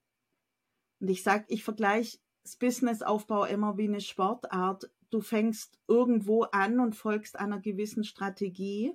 Und 0.99 1.09
ich 1.09 1.23
sage, 1.23 1.45
ich 1.47 1.63
vergleiche 1.63 2.19
das 2.43 2.57
Businessaufbau 2.57 3.45
immer 3.45 3.77
wie 3.77 3.87
eine 3.87 4.01
Sportart. 4.01 4.91
Du 5.11 5.21
fängst 5.21 5.79
irgendwo 5.87 6.43
an 6.43 6.81
und 6.81 6.97
folgst 6.97 7.39
einer 7.39 7.61
gewissen 7.61 8.03
Strategie, 8.03 8.95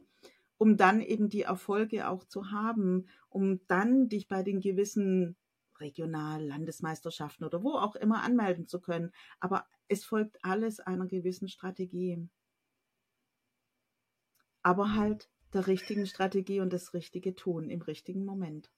um 0.57 0.75
dann 0.75 0.99
eben 0.99 1.29
die 1.29 1.43
Erfolge 1.43 2.09
auch 2.09 2.25
zu 2.25 2.51
haben, 2.51 3.07
um 3.29 3.65
dann 3.67 4.09
dich 4.09 4.27
bei 4.27 4.43
den 4.43 4.59
gewissen 4.59 5.37
Regional-, 5.81 6.45
Landesmeisterschaften 6.45 7.43
oder 7.43 7.63
wo 7.63 7.73
auch 7.73 7.95
immer 7.95 8.23
anmelden 8.23 8.67
zu 8.67 8.79
können. 8.79 9.11
Aber 9.39 9.65
es 9.87 10.05
folgt 10.05 10.43
alles 10.43 10.79
einer 10.79 11.07
gewissen 11.07 11.49
Strategie. 11.49 12.29
Aber 14.63 14.93
halt 14.93 15.29
der 15.53 15.67
richtigen 15.67 16.05
Strategie 16.05 16.61
und 16.61 16.71
das 16.71 16.93
richtige 16.93 17.35
Tun 17.35 17.69
im 17.69 17.81
richtigen 17.81 18.25
Moment. 18.25 18.71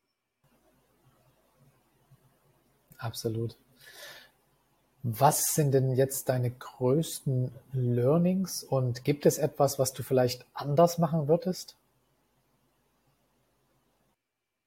Absolut. 2.98 3.58
Was 5.04 5.54
sind 5.54 5.74
denn 5.74 5.92
jetzt 5.92 6.30
deine 6.30 6.50
größten 6.50 7.52
Learnings 7.74 8.63
und 8.63 9.04
gibt 9.04 9.26
es 9.26 9.38
etwas, 9.38 9.78
was 9.78 9.92
du 9.92 10.02
vielleicht 10.02 10.46
anders 10.54 10.98
machen 10.98 11.28
würdest? 11.28 11.76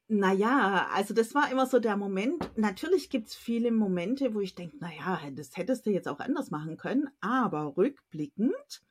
Naja, 0.08 0.88
also 0.92 1.14
das 1.14 1.34
war 1.34 1.50
immer 1.50 1.66
so 1.66 1.80
der 1.80 1.96
Moment. 1.96 2.56
Natürlich 2.56 3.10
gibt 3.10 3.26
es 3.26 3.34
viele 3.34 3.72
Momente, 3.72 4.34
wo 4.34 4.40
ich 4.40 4.54
denke, 4.54 4.76
naja, 4.78 5.20
das 5.32 5.56
hättest 5.56 5.84
du 5.84 5.90
jetzt 5.90 6.06
auch 6.06 6.20
anders 6.20 6.52
machen 6.52 6.76
können. 6.76 7.08
Aber 7.20 7.76
rückblickend 7.76 8.82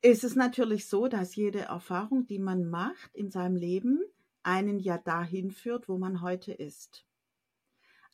ist 0.00 0.24
es 0.24 0.36
natürlich 0.36 0.88
so, 0.88 1.06
dass 1.06 1.36
jede 1.36 1.60
Erfahrung, 1.60 2.26
die 2.26 2.38
man 2.38 2.68
macht 2.68 3.14
in 3.14 3.30
seinem 3.30 3.56
Leben, 3.56 4.00
einen 4.42 4.78
ja 4.78 4.96
dahin 4.96 5.50
führt, 5.50 5.88
wo 5.88 5.98
man 5.98 6.22
heute 6.22 6.52
ist. 6.52 7.04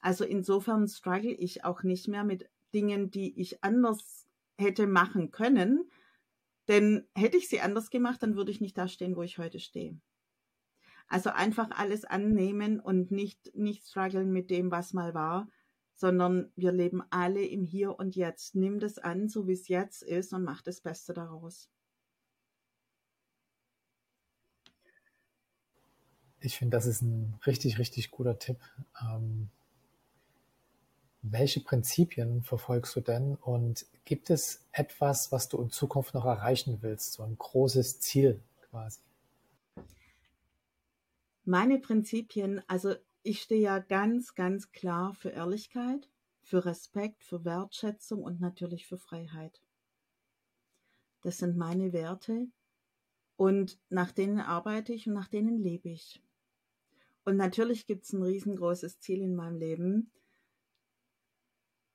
Also 0.01 0.25
insofern 0.25 0.89
struggle 0.89 1.33
ich 1.33 1.65
auch 1.65 1.85
nicht 1.85 2.09
mehr 2.09 2.25
mit 2.25 2.51
Dingen, 2.75 3.11
die 3.11 3.41
ich 3.41 3.63
anders 3.63 4.27
hätte 4.59 4.89
machen 4.89 5.31
können. 5.31 5.89
Denn 6.67 7.09
hätte 7.15 7.37
ich 7.37 7.49
sie 7.49 7.61
anders 7.61 7.91
gemacht, 7.91 8.23
dann 8.23 8.37
würde 8.37 8.51
ich 8.51 8.61
nicht 8.61 8.79
da 8.79 8.89
stehen, 8.89 9.17
wo 9.17 9.23
ich 9.23 9.39
heute 9.39 9.61
stehe. 9.61 10.01
Also 11.11 11.31
einfach 11.31 11.71
alles 11.73 12.05
annehmen 12.05 12.79
und 12.79 13.11
nicht, 13.11 13.55
nicht 13.57 13.85
strugglen 13.85 14.33
mit 14.33 14.49
dem, 14.49 14.71
was 14.71 14.93
mal 14.93 15.13
war, 15.13 15.49
sondern 15.93 16.53
wir 16.55 16.71
leben 16.71 17.03
alle 17.11 17.45
im 17.45 17.65
Hier 17.65 17.99
und 17.99 18.15
Jetzt. 18.15 18.55
Nimm 18.55 18.79
das 18.79 18.97
an, 18.99 19.29
so 19.29 19.49
wie 19.49 19.55
es 19.55 19.67
jetzt 19.67 20.03
ist 20.05 20.33
und 20.33 20.45
mach 20.45 20.63
das 20.63 20.81
Beste 20.81 21.13
daraus. 21.13 21.69
Ich 26.39 26.57
finde, 26.57 26.77
das 26.77 26.87
ist 26.87 27.03
ein 27.03 27.35
richtig, 27.45 27.81
richtig 27.81 28.13
guter 28.13 28.39
Tipp. 28.39 28.59
Ähm, 29.03 29.51
welche 31.23 31.61
Prinzipien 31.61 32.45
verfolgst 32.45 32.95
du 32.95 33.01
denn 33.01 33.35
und 33.35 33.85
gibt 34.05 34.31
es 34.31 34.65
etwas, 34.71 35.33
was 35.33 35.49
du 35.49 35.61
in 35.61 35.71
Zukunft 35.71 36.15
noch 36.15 36.25
erreichen 36.25 36.79
willst, 36.83 37.15
so 37.15 37.25
ein 37.25 37.37
großes 37.37 37.99
Ziel 37.99 38.41
quasi? 38.71 39.01
Meine 41.45 41.79
Prinzipien, 41.79 42.63
also 42.67 42.95
ich 43.23 43.43
stehe 43.43 43.63
ja 43.63 43.79
ganz, 43.79 44.35
ganz 44.35 44.73
klar 44.73 45.15
für 45.15 45.31
Ehrlichkeit, 45.31 46.09
für 46.43 46.65
Respekt, 46.65 47.25
für 47.25 47.45
Wertschätzung 47.45 48.23
und 48.23 48.41
natürlich 48.41 48.87
für 48.87 48.99
Freiheit. 48.99 49.61
Das 51.23 51.39
sind 51.39 51.57
meine 51.57 51.93
Werte 51.93 52.49
und 53.37 53.79
nach 53.89 54.13
denen 54.13 54.41
arbeite 54.41 54.93
ich 54.93 55.07
und 55.07 55.15
nach 55.15 55.29
denen 55.29 55.59
lebe 55.59 55.91
ich. 55.91 56.23
Und 57.25 57.37
natürlich 57.37 57.87
gibt 57.87 58.05
es 58.05 58.13
ein 58.13 58.23
riesengroßes 58.23 59.01
Ziel 59.01 59.21
in 59.21 59.35
meinem 59.35 59.57
Leben, 59.57 60.11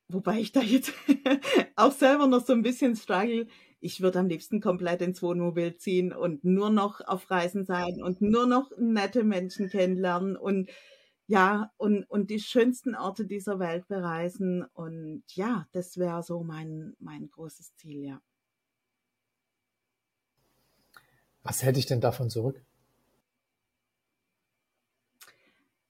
Wobei 0.07 0.39
ich 0.39 0.51
da 0.51 0.61
jetzt 0.61 0.93
auch 1.75 1.91
selber 1.91 2.27
noch 2.27 2.45
so 2.45 2.53
ein 2.53 2.61
bisschen 2.61 2.95
struggle. 2.95 3.47
Ich 3.85 4.01
würde 4.01 4.17
am 4.17 4.27
liebsten 4.27 4.61
komplett 4.61 5.03
ins 5.03 5.21
Wohnmobil 5.21 5.77
ziehen 5.77 6.11
und 6.11 6.43
nur 6.43 6.71
noch 6.71 7.01
auf 7.01 7.29
Reisen 7.29 7.65
sein 7.65 8.01
und 8.01 8.19
nur 8.19 8.47
noch 8.47 8.71
nette 8.79 9.23
Menschen 9.23 9.69
kennenlernen 9.69 10.35
und 10.35 10.71
ja, 11.27 11.71
und, 11.77 12.03
und 12.09 12.31
die 12.31 12.39
schönsten 12.39 12.95
Orte 12.95 13.27
dieser 13.27 13.59
Welt 13.59 13.87
bereisen. 13.87 14.63
Und 14.73 15.23
ja, 15.35 15.67
das 15.71 15.97
wäre 15.97 16.23
so 16.23 16.43
mein, 16.43 16.95
mein 16.99 17.29
großes 17.29 17.75
Ziel, 17.75 18.03
ja. 18.03 18.21
Was 21.43 21.61
hält 21.61 21.75
dich 21.75 21.85
denn 21.85 22.01
davon 22.01 22.31
zurück? 22.31 22.65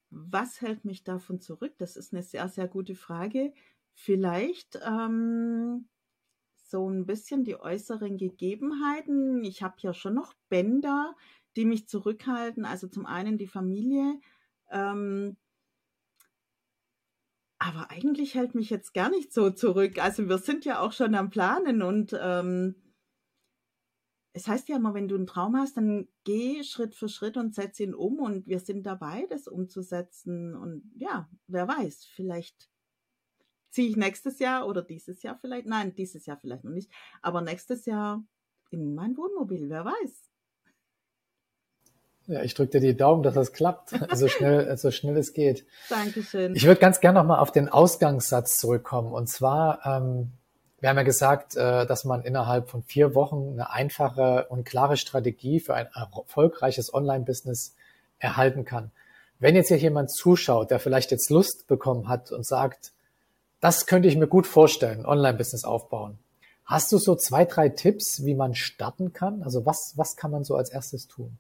Was 0.10 0.60
hält 0.60 0.84
mich 0.84 1.06
davon 1.06 1.40
zurück? 1.40 1.76
Das 1.78 1.96
ist 1.96 2.12
eine 2.12 2.24
sehr, 2.24 2.50
sehr 2.50 2.68
gute 2.68 2.96
Frage. 2.96 3.54
Vielleicht 3.94 4.80
ähm, 4.86 5.88
so 6.70 6.90
ein 6.90 7.06
bisschen 7.06 7.44
die 7.44 7.60
äußeren 7.60 8.18
Gegebenheiten. 8.18 9.44
Ich 9.44 9.64
habe 9.64 9.76
ja 9.80 9.94
schon 9.94 10.16
noch 10.16 10.34
Bänder, 10.50 11.16
die 11.56 11.66
mich 11.66 11.88
zurückhalten. 11.88 12.66
Also 12.66 12.88
zum 12.88 13.06
einen 13.06 13.38
die 13.38 13.48
Familie. 13.48 14.20
Ähm, 14.72 15.38
aber 17.60 17.90
eigentlich 17.90 18.36
hält 18.36 18.54
mich 18.56 18.70
jetzt 18.70 18.94
gar 18.94 19.10
nicht 19.10 19.34
so 19.34 19.50
zurück. 19.50 19.98
Also 19.98 20.28
wir 20.28 20.38
sind 20.38 20.66
ja 20.66 20.80
auch 20.80 20.92
schon 20.92 21.16
am 21.16 21.30
Planen 21.30 21.82
und 21.82 22.16
ähm, 22.20 22.76
es 24.34 24.50
heißt 24.50 24.68
ja 24.68 24.76
immer, 24.76 24.94
wenn 24.94 25.08
du 25.08 25.16
einen 25.16 25.28
Traum 25.28 25.56
hast, 25.56 25.78
dann 25.78 26.10
geh 26.26 26.62
Schritt 26.64 26.94
für 26.94 27.08
Schritt 27.08 27.38
und 27.38 27.56
setz 27.56 27.80
ihn 27.80 27.96
um 27.96 28.20
und 28.20 28.48
wir 28.48 28.60
sind 28.60 28.86
dabei, 28.86 29.26
das 29.30 29.48
umzusetzen. 29.48 30.56
Und 30.56 30.92
ja, 30.94 31.30
wer 31.48 31.70
weiß, 31.70 32.06
vielleicht 32.06 32.70
ziehe 33.76 33.90
ich 33.90 33.98
nächstes 33.98 34.40
Jahr 34.40 34.68
oder 34.68 34.82
dieses 34.82 35.22
Jahr 35.22 35.38
vielleicht, 35.40 35.68
nein, 35.68 35.94
dieses 35.94 36.26
Jahr 36.26 36.38
vielleicht 36.38 36.64
noch 36.64 36.72
nicht, 36.72 36.90
aber 37.22 37.42
nächstes 37.42 37.86
Jahr 37.86 38.24
in 38.70 38.96
mein 38.96 39.18
Wohnmobil, 39.18 39.70
wer 39.70 39.84
weiß. 39.84 40.30
Ja, 42.28 42.42
ich 42.42 42.54
drücke 42.54 42.80
dir 42.80 42.80
die 42.80 42.98
Daumen, 42.98 43.22
dass 43.22 43.36
das 43.36 43.52
klappt, 43.52 43.90
so 44.14 44.30
schnell, 44.30 44.76
so 44.78 44.92
schnell 44.92 45.18
es 45.18 45.34
geht. 45.34 45.66
Dankeschön. 45.90 46.56
Ich 46.56 46.66
würde 46.66 46.80
ganz 46.80 47.02
gerne 47.02 47.20
nochmal 47.20 47.40
auf 47.40 47.52
den 47.52 47.68
Ausgangssatz 47.68 48.58
zurückkommen. 48.60 49.12
Und 49.12 49.28
zwar, 49.28 49.86
ähm, 49.86 50.32
wir 50.80 50.90
haben 50.90 50.98
ja 50.98 51.04
gesagt, 51.04 51.58
äh, 51.58 51.86
dass 51.86 52.06
man 52.06 52.24
innerhalb 52.24 52.70
von 52.70 52.82
vier 52.82 53.14
Wochen 53.14 53.52
eine 53.52 53.72
einfache 53.72 54.48
und 54.48 54.64
klare 54.64 54.96
Strategie 54.96 55.60
für 55.60 55.76
ein 55.76 55.88
erfolgreiches 55.94 56.94
Online-Business 56.94 57.76
erhalten 58.20 58.64
kann. 58.64 58.92
Wenn 59.38 59.56
jetzt 59.56 59.68
hier 59.68 59.78
jemand 59.78 60.12
zuschaut, 60.12 60.72
der 60.72 60.80
vielleicht 60.80 61.12
jetzt 61.12 61.30
Lust 61.30 61.68
bekommen 61.68 62.08
hat 62.08 62.32
und 62.32 62.46
sagt, 62.46 62.95
das 63.66 63.88
könnte 63.88 64.08
ich 64.08 64.16
mir 64.16 64.28
gut 64.28 64.46
vorstellen, 64.46 65.08
Online-Business 65.08 65.64
aufbauen. 65.64 66.20
Hast 66.66 66.92
du 66.92 67.00
so 67.00 67.16
zwei, 67.16 67.46
drei 67.46 67.70
Tipps, 67.70 68.24
wie 68.24 68.36
man 68.36 68.54
starten 68.54 69.12
kann? 69.12 69.42
Also 69.42 69.66
was, 69.66 69.94
was 69.96 70.16
kann 70.16 70.30
man 70.30 70.44
so 70.44 70.56
als 70.56 70.70
erstes 70.70 71.08
tun? 71.08 71.40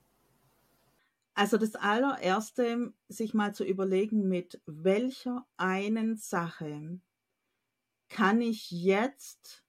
Also 1.35 1.59
das 1.59 1.75
allererste, 1.75 2.93
sich 3.09 3.35
mal 3.35 3.53
zu 3.53 3.63
überlegen, 3.63 4.27
mit 4.27 4.59
welcher 4.65 5.45
einen 5.57 6.15
Sache 6.17 6.99
kann 8.09 8.41
ich 8.41 8.71
jetzt 8.71 9.63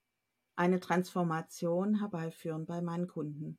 eine 0.55 0.81
Transformation 0.81 1.99
herbeiführen 1.99 2.65
bei 2.65 2.81
meinen 2.81 3.07
Kunden? 3.07 3.59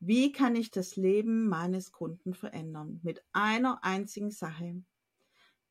Wie 0.00 0.32
kann 0.32 0.56
ich 0.56 0.70
das 0.70 0.96
Leben 0.96 1.50
meines 1.50 1.92
Kunden 1.92 2.32
verändern? 2.32 3.00
Mit 3.02 3.22
einer 3.34 3.84
einzigen 3.84 4.30
Sache. 4.30 4.82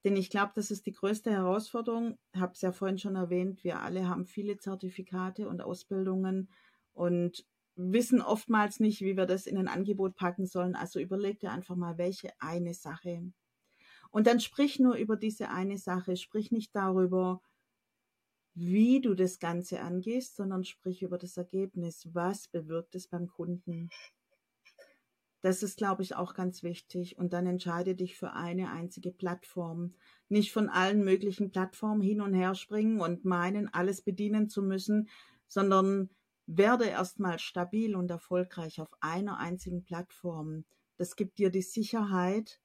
Denn 0.03 0.15
ich 0.15 0.29
glaube, 0.29 0.51
das 0.55 0.71
ist 0.71 0.85
die 0.85 0.93
größte 0.93 1.31
Herausforderung. 1.31 2.17
Ich 2.33 2.41
habe 2.41 2.53
es 2.53 2.61
ja 2.61 2.71
vorhin 2.71 2.97
schon 2.97 3.15
erwähnt, 3.15 3.63
wir 3.63 3.81
alle 3.81 4.07
haben 4.07 4.25
viele 4.25 4.57
Zertifikate 4.57 5.47
und 5.47 5.61
Ausbildungen 5.61 6.49
und 6.93 7.45
wissen 7.75 8.21
oftmals 8.21 8.79
nicht, 8.79 9.01
wie 9.01 9.15
wir 9.15 9.25
das 9.25 9.45
in 9.45 9.57
ein 9.57 9.67
Angebot 9.67 10.15
packen 10.15 10.45
sollen. 10.45 10.75
Also 10.75 10.99
überleg 10.99 11.39
dir 11.39 11.51
einfach 11.51 11.75
mal, 11.75 11.97
welche 11.97 12.31
eine 12.39 12.73
Sache. 12.73 13.31
Und 14.09 14.27
dann 14.27 14.39
sprich 14.39 14.79
nur 14.79 14.95
über 14.95 15.15
diese 15.15 15.49
eine 15.49 15.77
Sache. 15.77 16.17
Sprich 16.17 16.51
nicht 16.51 16.75
darüber, 16.75 17.41
wie 18.53 18.99
du 18.99 19.13
das 19.13 19.39
Ganze 19.39 19.81
angehst, 19.81 20.35
sondern 20.35 20.65
sprich 20.65 21.01
über 21.01 21.17
das 21.17 21.37
Ergebnis. 21.37 22.09
Was 22.13 22.47
bewirkt 22.47 22.95
es 22.95 23.07
beim 23.07 23.27
Kunden? 23.27 23.89
Das 25.41 25.63
ist, 25.63 25.77
glaube 25.77 26.03
ich, 26.03 26.15
auch 26.15 26.35
ganz 26.35 26.61
wichtig. 26.61 27.17
Und 27.17 27.33
dann 27.33 27.47
entscheide 27.47 27.95
dich 27.95 28.15
für 28.15 28.33
eine 28.33 28.71
einzige 28.71 29.11
Plattform. 29.11 29.95
Nicht 30.29 30.51
von 30.53 30.69
allen 30.69 31.03
möglichen 31.03 31.51
Plattformen 31.51 32.01
hin 32.01 32.21
und 32.21 32.33
her 32.33 32.53
springen 32.55 33.01
und 33.01 33.25
meinen, 33.25 33.67
alles 33.73 34.01
bedienen 34.01 34.49
zu 34.49 34.61
müssen, 34.61 35.09
sondern 35.47 36.09
werde 36.45 36.85
erstmal 36.85 37.39
stabil 37.39 37.95
und 37.95 38.11
erfolgreich 38.11 38.79
auf 38.81 38.91
einer 38.99 39.37
einzigen 39.37 39.83
Plattform. 39.83 40.65
Das 40.97 41.15
gibt 41.15 41.39
dir 41.39 41.49
die 41.49 41.61
Sicherheit, 41.63 42.61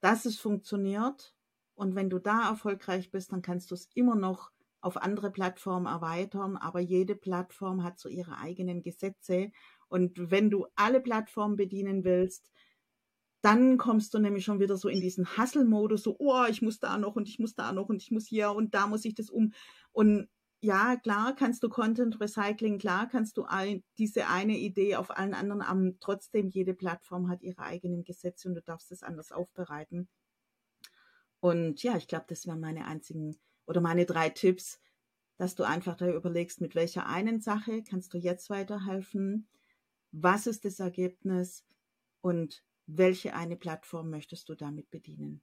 dass 0.00 0.24
es 0.24 0.38
funktioniert. 0.38 1.34
Und 1.74 1.94
wenn 1.94 2.10
du 2.10 2.18
da 2.18 2.48
erfolgreich 2.48 3.10
bist, 3.10 3.32
dann 3.32 3.42
kannst 3.42 3.70
du 3.70 3.74
es 3.74 3.88
immer 3.94 4.14
noch 4.16 4.50
auf 4.80 4.96
andere 4.96 5.30
Plattformen 5.30 5.86
erweitern. 5.86 6.56
Aber 6.56 6.80
jede 6.80 7.14
Plattform 7.14 7.82
hat 7.84 7.98
so 7.98 8.08
ihre 8.08 8.38
eigenen 8.38 8.82
Gesetze 8.82 9.52
und 9.88 10.30
wenn 10.30 10.50
du 10.50 10.66
alle 10.74 11.00
Plattformen 11.00 11.56
bedienen 11.56 12.04
willst, 12.04 12.50
dann 13.40 13.78
kommst 13.78 14.12
du 14.14 14.18
nämlich 14.18 14.44
schon 14.44 14.60
wieder 14.60 14.76
so 14.76 14.88
in 14.88 15.00
diesen 15.00 15.36
Hustle-Modus, 15.36 16.02
so, 16.02 16.16
oh, 16.18 16.44
ich 16.48 16.60
muss 16.60 16.80
da 16.80 16.98
noch 16.98 17.16
und 17.16 17.28
ich 17.28 17.38
muss 17.38 17.54
da 17.54 17.72
noch 17.72 17.88
und 17.88 18.02
ich 18.02 18.10
muss 18.10 18.26
hier 18.26 18.52
und 18.52 18.74
da 18.74 18.86
muss 18.86 19.04
ich 19.04 19.14
das 19.14 19.30
um. 19.30 19.52
Und 19.92 20.28
ja, 20.60 20.96
klar 20.96 21.36
kannst 21.36 21.62
du 21.62 21.68
Content 21.68 22.20
Recycling, 22.20 22.78
klar 22.78 23.08
kannst 23.08 23.36
du 23.36 23.44
ein, 23.44 23.84
diese 23.96 24.26
eine 24.26 24.58
Idee 24.58 24.96
auf 24.96 25.16
allen 25.16 25.34
anderen, 25.34 25.62
aber 25.62 25.92
trotzdem 26.00 26.48
jede 26.48 26.74
Plattform 26.74 27.28
hat 27.28 27.42
ihre 27.42 27.62
eigenen 27.62 28.02
Gesetze 28.02 28.48
und 28.48 28.56
du 28.56 28.62
darfst 28.62 28.90
es 28.90 29.04
anders 29.04 29.30
aufbereiten. 29.30 30.08
Und 31.40 31.82
ja, 31.84 31.96
ich 31.96 32.08
glaube, 32.08 32.26
das 32.28 32.46
wären 32.46 32.58
meine 32.58 32.86
einzigen 32.86 33.38
oder 33.66 33.80
meine 33.80 34.04
drei 34.04 34.30
Tipps, 34.30 34.80
dass 35.36 35.54
du 35.54 35.62
einfach 35.62 35.96
da 35.96 36.10
überlegst, 36.10 36.60
mit 36.60 36.74
welcher 36.74 37.06
einen 37.06 37.40
Sache 37.40 37.84
kannst 37.84 38.12
du 38.12 38.18
jetzt 38.18 38.50
weiterhelfen, 38.50 39.46
was 40.12 40.46
ist 40.46 40.64
das 40.64 40.80
Ergebnis 40.80 41.64
und 42.20 42.62
welche 42.86 43.34
eine 43.34 43.56
Plattform 43.56 44.10
möchtest 44.10 44.48
du 44.48 44.54
damit 44.54 44.90
bedienen? 44.90 45.40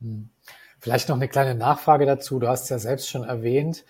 Hm. 0.00 0.30
Vielleicht 0.78 1.08
noch 1.08 1.16
eine 1.16 1.28
kleine 1.28 1.54
Nachfrage 1.54 2.06
dazu. 2.06 2.38
Du 2.38 2.48
hast 2.48 2.68
ja 2.70 2.78
selbst 2.78 3.08
schon 3.08 3.24
erwähnt, 3.24 3.84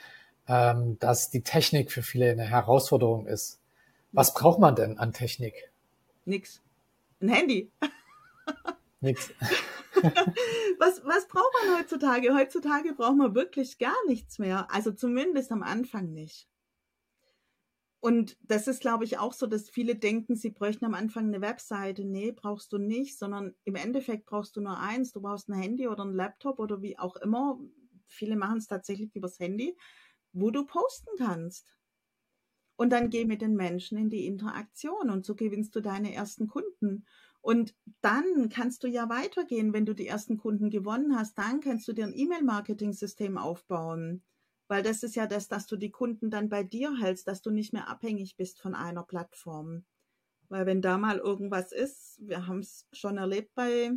ähm, 0.49 0.99
dass 0.99 1.31
die 1.31 1.43
Technik 1.43 1.91
für 1.91 2.03
viele 2.03 2.31
eine 2.31 2.45
Herausforderung 2.45 3.27
ist. 3.27 3.61
Was 4.13 4.35
braucht 4.35 4.59
man 4.59 4.77
denn 4.77 4.99
an 4.99 5.13
Technik? 5.13 5.55
Nix. 6.25 6.61
Ein 7.21 7.29
Handy. 7.31 7.71
Nix. 9.01 9.31
was, 10.79 11.05
was 11.05 11.29
braucht 11.29 11.53
man 11.65 11.79
heutzutage? 11.79 12.35
Heutzutage 12.35 12.93
braucht 12.93 13.17
man 13.17 13.35
wirklich 13.35 13.79
gar 13.79 13.97
nichts 14.07 14.39
mehr. 14.39 14.69
Also 14.71 14.93
zumindest 14.93 15.51
am 15.51 15.63
Anfang 15.63 16.13
nicht. 16.13 16.47
Und 18.03 18.37
das 18.43 18.67
ist, 18.67 18.81
glaube 18.81 19.05
ich, 19.05 19.19
auch 19.19 19.33
so, 19.33 19.47
dass 19.47 19.71
viele 19.71 19.95
denken, 19.95 20.35
sie 20.35 20.51
bräuchten 20.51 20.85
am 20.85 20.95
Anfang 20.95 21.29
eine 21.29 21.41
Webseite. 21.41 22.05
Nee, 22.05 22.33
brauchst 22.33 22.73
du 22.73 22.79
nicht, 22.79 23.17
sondern 23.17 23.55
im 23.65 23.77
Endeffekt 23.77 24.27
brauchst 24.27 24.57
du 24.57 24.61
nur 24.61 24.77
eins. 24.81 25.13
Du 25.13 25.21
brauchst 25.23 25.49
ein 25.49 25.55
Handy 25.55 25.87
oder 25.87 26.05
ein 26.05 26.13
Laptop 26.15 26.59
oder 26.59 26.83
wie 26.83 26.99
auch 26.99 27.15
immer. 27.17 27.61
Viele 28.09 28.35
machen 28.37 28.59
es 28.59 28.67
tatsächlich 28.67 29.15
übers 29.15 29.39
Handy, 29.39 29.77
wo 30.33 30.51
du 30.51 30.67
posten 30.67 31.11
kannst. 31.17 31.73
Und 32.77 32.91
dann 32.91 33.09
geh 33.11 33.25
mit 33.25 33.41
den 33.41 33.55
Menschen 33.57 33.97
in 33.97 34.11
die 34.11 34.27
Interaktion 34.27 35.09
und 35.11 35.25
so 35.25 35.35
gewinnst 35.35 35.75
du 35.77 35.81
deine 35.81 36.13
ersten 36.13 36.49
Kunden. 36.49 37.07
Und 37.41 37.75
dann 38.03 38.49
kannst 38.51 38.85
du 38.85 38.89
ja 38.89 39.09
weitergehen, 39.09 39.73
wenn 39.73 39.87
du 39.87 39.95
die 39.95 40.07
ersten 40.07 40.37
Kunden 40.37 40.69
gewonnen 40.71 41.17
hast. 41.17 41.39
Dann 41.39 41.61
kannst 41.61 41.89
du 41.89 41.93
dir 41.95 42.05
ein 42.07 42.15
E-Mail-Marketing-System 42.15 43.39
aufbauen. 43.39 44.23
Weil 44.69 44.83
das 44.83 45.03
ist 45.03 45.17
ja 45.17 45.27
das, 45.27 45.49
dass 45.49 45.67
du 45.67 45.77
die 45.77 45.91
Kunden 45.91 46.31
dann 46.31 46.49
bei 46.49 46.63
dir 46.63 46.97
hältst, 46.99 47.29
dass 47.29 47.43
du 47.43 47.51
nicht 47.51 47.73
mehr 47.73 47.89
abhängig 47.89 48.37
bist 48.37 48.61
von 48.61 48.75
einer 48.75 49.03
Plattform. 49.03 49.85
Weil 50.49 50.67
wenn 50.67 50.83
da 50.83 50.99
mal 50.99 51.19
irgendwas 51.19 51.73
ist, 51.73 52.21
wir 52.21 52.47
haben 52.47 52.61
es 52.61 52.87
schon 52.93 53.19
erlebt 53.19 53.55
bei 53.55 53.93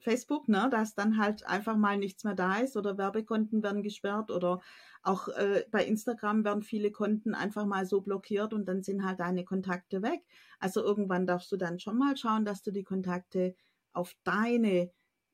Facebook, 0.00 0.48
ne, 0.48 0.68
dass 0.70 0.94
dann 0.94 1.18
halt 1.18 1.46
einfach 1.46 1.76
mal 1.76 1.98
nichts 1.98 2.24
mehr 2.24 2.34
da 2.34 2.56
ist 2.56 2.76
oder 2.76 2.96
Werbekonten 2.98 3.62
werden 3.62 3.82
gesperrt 3.82 4.30
oder 4.30 4.60
auch 5.02 5.28
äh, 5.28 5.64
bei 5.70 5.84
Instagram 5.84 6.44
werden 6.44 6.62
viele 6.62 6.90
Konten 6.90 7.34
einfach 7.34 7.66
mal 7.66 7.86
so 7.86 8.00
blockiert 8.00 8.52
und 8.52 8.66
dann 8.66 8.82
sind 8.82 9.04
halt 9.04 9.20
deine 9.20 9.44
Kontakte 9.44 10.02
weg. 10.02 10.22
Also 10.58 10.82
irgendwann 10.82 11.26
darfst 11.26 11.50
du 11.52 11.56
dann 11.56 11.78
schon 11.78 11.98
mal 11.98 12.16
schauen, 12.16 12.44
dass 12.44 12.62
du 12.62 12.70
die 12.70 12.84
Kontakte 12.84 13.54
auf 13.92 14.14
deine, 14.24 14.90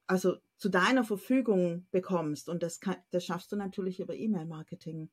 also 0.06 0.36
zu 0.56 0.68
deiner 0.68 1.04
Verfügung 1.04 1.86
bekommst 1.90 2.48
und 2.48 2.62
das, 2.62 2.80
kann, 2.80 2.96
das 3.10 3.24
schaffst 3.24 3.52
du 3.52 3.56
natürlich 3.56 4.00
über 4.00 4.14
E-Mail-Marketing. 4.14 5.10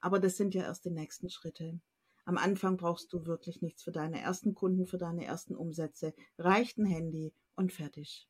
Aber 0.00 0.18
das 0.18 0.36
sind 0.36 0.54
ja 0.54 0.62
erst 0.62 0.84
die 0.84 0.90
nächsten 0.90 1.30
Schritte. 1.30 1.80
Am 2.24 2.36
Anfang 2.36 2.76
brauchst 2.76 3.12
du 3.12 3.26
wirklich 3.26 3.62
nichts 3.62 3.82
für 3.82 3.92
deine 3.92 4.20
ersten 4.20 4.54
Kunden, 4.54 4.86
für 4.86 4.98
deine 4.98 5.24
ersten 5.24 5.56
Umsätze. 5.56 6.14
Reicht 6.38 6.78
ein 6.78 6.86
Handy 6.86 7.32
und 7.56 7.72
fertig. 7.72 8.28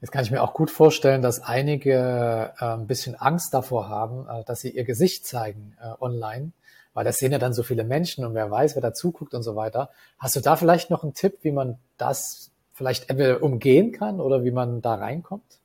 Jetzt 0.00 0.12
kann 0.12 0.24
ich 0.24 0.30
mir 0.30 0.42
auch 0.42 0.54
gut 0.54 0.70
vorstellen, 0.70 1.22
dass 1.22 1.40
einige 1.40 2.54
äh, 2.58 2.64
ein 2.64 2.86
bisschen 2.86 3.14
Angst 3.14 3.52
davor 3.52 3.88
haben, 3.88 4.26
äh, 4.28 4.44
dass 4.44 4.60
sie 4.60 4.70
ihr 4.70 4.84
Gesicht 4.84 5.26
zeigen 5.26 5.76
äh, 5.80 5.92
online, 6.00 6.52
weil 6.94 7.04
das 7.04 7.18
sehen 7.18 7.32
ja 7.32 7.38
dann 7.38 7.52
so 7.52 7.62
viele 7.62 7.84
Menschen 7.84 8.24
und 8.24 8.34
wer 8.34 8.50
weiß, 8.50 8.74
wer 8.74 8.82
da 8.82 8.94
zuguckt 8.94 9.34
und 9.34 9.42
so 9.42 9.56
weiter. 9.56 9.90
Hast 10.18 10.36
du 10.36 10.40
da 10.40 10.56
vielleicht 10.56 10.90
noch 10.90 11.02
einen 11.02 11.14
Tipp, 11.14 11.38
wie 11.42 11.52
man 11.52 11.78
das 11.96 12.52
vielleicht 12.78 13.10
umgehen 13.42 13.92
kann 13.92 14.20
oder 14.20 14.44
wie 14.44 14.52
man 14.52 14.80
da 14.80 14.94
reinkommt? 14.94 15.60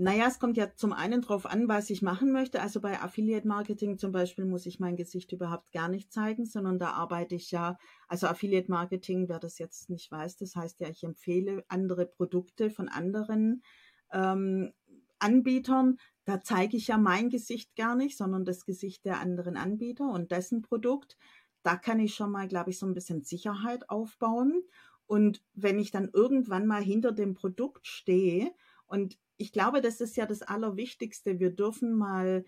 Naja, 0.00 0.26
es 0.28 0.38
kommt 0.38 0.56
ja 0.56 0.72
zum 0.76 0.92
einen 0.92 1.22
drauf 1.22 1.44
an, 1.44 1.66
was 1.66 1.90
ich 1.90 2.02
machen 2.02 2.30
möchte. 2.30 2.62
Also 2.62 2.80
bei 2.80 3.00
Affiliate 3.00 3.48
Marketing 3.48 3.98
zum 3.98 4.12
Beispiel 4.12 4.44
muss 4.44 4.64
ich 4.64 4.78
mein 4.78 4.94
Gesicht 4.94 5.32
überhaupt 5.32 5.72
gar 5.72 5.88
nicht 5.88 6.12
zeigen, 6.12 6.46
sondern 6.46 6.78
da 6.78 6.90
arbeite 6.90 7.34
ich 7.34 7.50
ja, 7.50 7.78
also 8.06 8.28
Affiliate 8.28 8.70
Marketing, 8.70 9.28
wer 9.28 9.40
das 9.40 9.58
jetzt 9.58 9.90
nicht 9.90 10.12
weiß, 10.12 10.36
das 10.36 10.54
heißt 10.54 10.78
ja, 10.78 10.88
ich 10.88 11.02
empfehle 11.02 11.64
andere 11.66 12.06
Produkte 12.06 12.70
von 12.70 12.88
anderen 12.88 13.64
ähm, 14.12 14.72
Anbietern. 15.18 15.98
Da 16.24 16.40
zeige 16.42 16.76
ich 16.76 16.86
ja 16.86 16.96
mein 16.96 17.28
Gesicht 17.28 17.74
gar 17.74 17.96
nicht, 17.96 18.16
sondern 18.16 18.44
das 18.44 18.64
Gesicht 18.66 19.04
der 19.04 19.18
anderen 19.18 19.56
Anbieter 19.56 20.08
und 20.10 20.30
dessen 20.30 20.62
Produkt. 20.62 21.16
Da 21.64 21.74
kann 21.74 21.98
ich 21.98 22.14
schon 22.14 22.30
mal, 22.30 22.46
glaube 22.46 22.70
ich, 22.70 22.78
so 22.78 22.86
ein 22.86 22.94
bisschen 22.94 23.24
Sicherheit 23.24 23.90
aufbauen. 23.90 24.62
Und 25.08 25.42
wenn 25.54 25.78
ich 25.78 25.90
dann 25.90 26.10
irgendwann 26.12 26.66
mal 26.66 26.82
hinter 26.82 27.12
dem 27.12 27.34
Produkt 27.34 27.86
stehe 27.86 28.54
und 28.86 29.18
ich 29.38 29.52
glaube, 29.52 29.80
das 29.80 30.00
ist 30.00 30.16
ja 30.16 30.26
das 30.26 30.42
Allerwichtigste. 30.42 31.40
Wir 31.40 31.50
dürfen 31.50 31.94
mal 31.94 32.44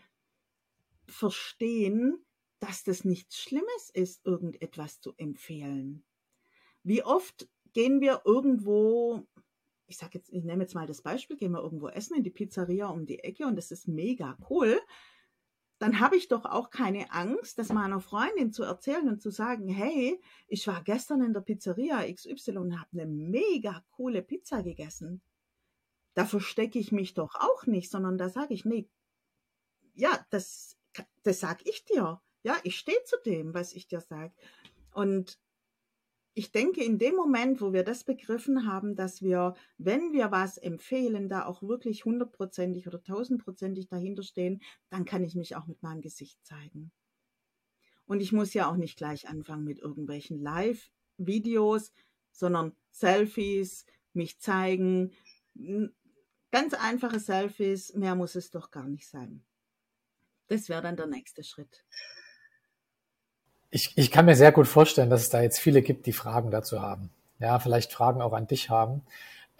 verstehen, 1.06 2.18
dass 2.58 2.84
das 2.84 3.04
nichts 3.04 3.38
Schlimmes 3.40 3.90
ist, 3.94 4.26
irgendetwas 4.26 5.00
zu 5.00 5.14
empfehlen. 5.16 6.04
Wie 6.82 7.02
oft 7.02 7.48
gehen 7.72 8.02
wir 8.02 8.22
irgendwo, 8.26 9.26
ich 9.86 9.96
sage 9.96 10.18
jetzt, 10.18 10.30
ich 10.30 10.44
nehme 10.44 10.62
jetzt 10.62 10.74
mal 10.74 10.86
das 10.86 11.00
Beispiel, 11.00 11.36
gehen 11.36 11.52
wir 11.52 11.62
irgendwo 11.62 11.88
essen 11.88 12.16
in 12.16 12.24
die 12.24 12.30
Pizzeria 12.30 12.88
um 12.88 13.06
die 13.06 13.20
Ecke 13.20 13.46
und 13.46 13.56
das 13.56 13.70
ist 13.70 13.88
mega 13.88 14.36
cool. 14.50 14.78
Dann 15.80 15.98
habe 15.98 16.16
ich 16.16 16.28
doch 16.28 16.44
auch 16.44 16.70
keine 16.70 17.10
Angst, 17.10 17.58
das 17.58 17.70
meiner 17.70 18.00
Freundin 18.00 18.52
zu 18.52 18.62
erzählen 18.62 19.08
und 19.08 19.20
zu 19.20 19.30
sagen, 19.30 19.68
hey, 19.68 20.20
ich 20.46 20.64
war 20.68 20.84
gestern 20.84 21.22
in 21.22 21.32
der 21.32 21.40
Pizzeria 21.40 22.04
XY 22.12 22.58
und 22.58 22.78
habe 22.78 22.90
eine 22.92 23.06
mega 23.06 23.82
coole 23.90 24.22
Pizza 24.22 24.62
gegessen 24.62 25.20
da 26.14 26.26
verstecke 26.26 26.78
ich 26.78 26.92
mich 26.92 27.14
doch 27.14 27.34
auch 27.34 27.66
nicht, 27.66 27.90
sondern 27.90 28.18
da 28.18 28.28
sage 28.28 28.54
ich, 28.54 28.64
nee, 28.64 28.88
ja, 29.94 30.26
das, 30.30 30.76
das 31.22 31.40
sag 31.40 31.66
ich 31.66 31.84
dir. 31.84 32.20
Ja, 32.42 32.56
ich 32.62 32.78
stehe 32.78 33.02
zu 33.04 33.16
dem, 33.24 33.54
was 33.54 33.72
ich 33.72 33.86
dir 33.86 34.00
sage. 34.00 34.34
Und 34.92 35.38
ich 36.34 36.52
denke, 36.52 36.82
in 36.84 36.98
dem 36.98 37.16
Moment, 37.16 37.60
wo 37.60 37.72
wir 37.72 37.82
das 37.82 38.04
begriffen 38.04 38.66
haben, 38.66 38.94
dass 38.94 39.20
wir, 39.20 39.54
wenn 39.78 40.12
wir 40.12 40.30
was 40.30 40.58
empfehlen, 40.58 41.28
da 41.28 41.44
auch 41.46 41.62
wirklich 41.62 42.04
hundertprozentig 42.04 42.86
oder 42.86 43.02
tausendprozentig 43.02 43.88
dahinter 43.88 44.22
stehen, 44.22 44.62
dann 44.88 45.04
kann 45.04 45.24
ich 45.24 45.34
mich 45.34 45.56
auch 45.56 45.66
mit 45.66 45.82
meinem 45.82 46.00
Gesicht 46.00 46.38
zeigen. 46.44 46.92
Und 48.06 48.20
ich 48.20 48.32
muss 48.32 48.54
ja 48.54 48.70
auch 48.70 48.76
nicht 48.76 48.96
gleich 48.96 49.28
anfangen 49.28 49.64
mit 49.64 49.78
irgendwelchen 49.78 50.40
Live-Videos, 50.40 51.92
sondern 52.32 52.74
Selfies, 52.90 53.86
mich 54.12 54.40
zeigen, 54.40 55.12
Ganz 56.52 56.74
einfache 56.74 57.20
Selfies, 57.20 57.94
mehr 57.94 58.16
muss 58.16 58.34
es 58.34 58.50
doch 58.50 58.72
gar 58.72 58.88
nicht 58.88 59.08
sein. 59.08 59.44
Das 60.48 60.68
wäre 60.68 60.82
dann 60.82 60.96
der 60.96 61.06
nächste 61.06 61.44
Schritt. 61.44 61.84
Ich, 63.70 63.92
ich 63.96 64.10
kann 64.10 64.26
mir 64.26 64.36
sehr 64.36 64.52
gut 64.52 64.66
vorstellen, 64.66 65.10
dass 65.10 65.22
es 65.22 65.30
da 65.30 65.40
jetzt 65.40 65.60
viele 65.60 65.82
gibt, 65.82 66.06
die 66.06 66.12
Fragen 66.12 66.50
dazu 66.50 66.82
haben. 66.82 67.10
Ja, 67.38 67.58
vielleicht 67.58 67.92
Fragen 67.92 68.20
auch 68.20 68.32
an 68.32 68.46
dich 68.46 68.68
haben. 68.68 69.02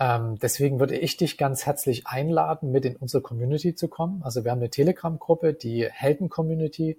Ähm, 0.01 0.39
deswegen 0.41 0.81
würde 0.81 0.97
ich 0.97 1.17
dich 1.17 1.39
ganz 1.39 1.67
herzlich 1.67 2.07
einladen, 2.07 2.73
mit 2.73 2.85
in 2.85 2.97
unsere 2.97 3.23
Community 3.23 3.75
zu 3.75 3.89
kommen. 3.89 4.23
Also 4.25 4.45
wir 4.45 4.51
haben 4.51 4.59
eine 4.59 4.71
Telegram-Gruppe, 4.71 5.55
die 5.55 5.87
Helden-Community. 5.89 6.99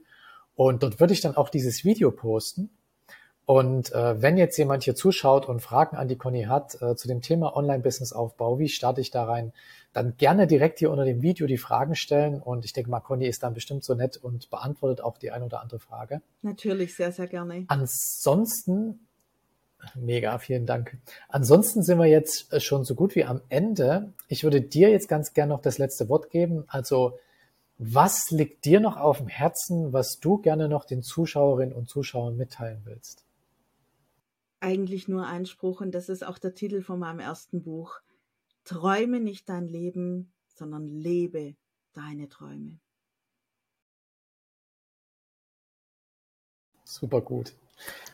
Und 0.55 0.83
dort 0.83 0.99
würde 0.99 1.13
ich 1.13 1.21
dann 1.21 1.35
auch 1.35 1.49
dieses 1.49 1.83
Video 1.83 2.11
posten. 2.11 2.69
Und 3.51 3.91
äh, 3.91 4.21
wenn 4.21 4.37
jetzt 4.37 4.55
jemand 4.57 4.85
hier 4.85 4.95
zuschaut 4.95 5.45
und 5.45 5.59
Fragen 5.59 5.97
an 5.97 6.07
die 6.07 6.15
Conny 6.15 6.43
hat 6.43 6.81
äh, 6.81 6.95
zu 6.95 7.09
dem 7.09 7.21
Thema 7.21 7.53
Online-Business-Aufbau, 7.57 8.59
wie 8.59 8.69
starte 8.69 9.01
ich 9.01 9.11
da 9.11 9.25
rein, 9.25 9.51
dann 9.91 10.15
gerne 10.15 10.47
direkt 10.47 10.79
hier 10.79 10.89
unter 10.89 11.03
dem 11.03 11.21
Video 11.21 11.47
die 11.47 11.57
Fragen 11.57 11.95
stellen. 11.95 12.41
Und 12.41 12.63
ich 12.63 12.71
denke 12.71 12.89
mal, 12.89 13.01
Conny 13.01 13.27
ist 13.27 13.43
dann 13.43 13.53
bestimmt 13.53 13.83
so 13.83 13.93
nett 13.93 14.15
und 14.15 14.49
beantwortet 14.51 15.03
auch 15.03 15.17
die 15.17 15.31
ein 15.31 15.43
oder 15.43 15.59
andere 15.59 15.79
Frage. 15.79 16.21
Natürlich, 16.43 16.95
sehr, 16.95 17.11
sehr 17.11 17.27
gerne. 17.27 17.65
Ansonsten, 17.67 19.05
mega, 19.95 20.37
vielen 20.39 20.65
Dank. 20.65 20.97
Ansonsten 21.27 21.83
sind 21.83 21.99
wir 21.99 22.05
jetzt 22.05 22.53
äh, 22.53 22.61
schon 22.61 22.85
so 22.85 22.95
gut 22.95 23.15
wie 23.15 23.25
am 23.25 23.41
Ende. 23.49 24.13
Ich 24.29 24.45
würde 24.45 24.61
dir 24.61 24.91
jetzt 24.91 25.09
ganz 25.09 25.33
gerne 25.33 25.51
noch 25.51 25.61
das 25.61 25.77
letzte 25.77 26.07
Wort 26.07 26.29
geben. 26.29 26.63
Also, 26.67 27.19
was 27.77 28.31
liegt 28.31 28.63
dir 28.63 28.79
noch 28.79 28.95
auf 28.95 29.17
dem 29.17 29.27
Herzen, 29.27 29.91
was 29.91 30.21
du 30.21 30.37
gerne 30.37 30.69
noch 30.69 30.85
den 30.85 31.03
Zuschauerinnen 31.03 31.75
und 31.75 31.89
Zuschauern 31.89 32.37
mitteilen 32.37 32.83
willst? 32.85 33.25
Eigentlich 34.61 35.07
nur 35.07 35.27
ein 35.27 35.45
Spruch 35.45 35.81
und 35.81 35.91
das 35.91 36.07
ist 36.07 36.25
auch 36.25 36.37
der 36.37 36.53
Titel 36.53 36.81
von 36.81 36.99
meinem 36.99 37.19
ersten 37.19 37.63
Buch. 37.63 37.99
Träume 38.63 39.19
nicht 39.19 39.49
dein 39.49 39.67
Leben, 39.67 40.31
sondern 40.47 40.87
lebe 40.87 41.55
deine 41.93 42.29
Träume. 42.29 42.79
Super 46.83 47.21
gut. 47.21 47.53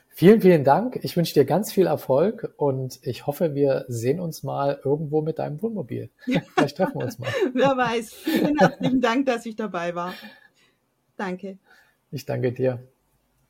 Vielen, 0.10 0.42
vielen 0.42 0.64
Dank. 0.64 0.98
Ich 1.04 1.16
wünsche 1.16 1.34
dir 1.34 1.46
ganz 1.46 1.72
viel 1.72 1.86
Erfolg 1.86 2.54
und 2.58 3.00
ich 3.04 3.28
hoffe, 3.28 3.54
wir 3.54 3.86
sehen 3.88 4.20
uns 4.20 4.42
mal 4.42 4.80
irgendwo 4.84 5.22
mit 5.22 5.38
deinem 5.38 5.62
Wohnmobil. 5.62 6.10
Vielleicht 6.24 6.78
treffen 6.78 6.96
wir 6.96 7.06
uns 7.06 7.20
mal. 7.20 7.30
Wer 7.54 7.78
weiß. 7.78 8.14
Vielen 8.14 8.58
herzlichen 8.58 9.02
Dank, 9.02 9.26
dass 9.28 9.46
ich 9.46 9.56
dabei 9.56 9.94
war. 9.94 10.14
Danke. 11.18 11.60
Ich 12.12 12.26
danke 12.26 12.52
dir. 12.52 12.80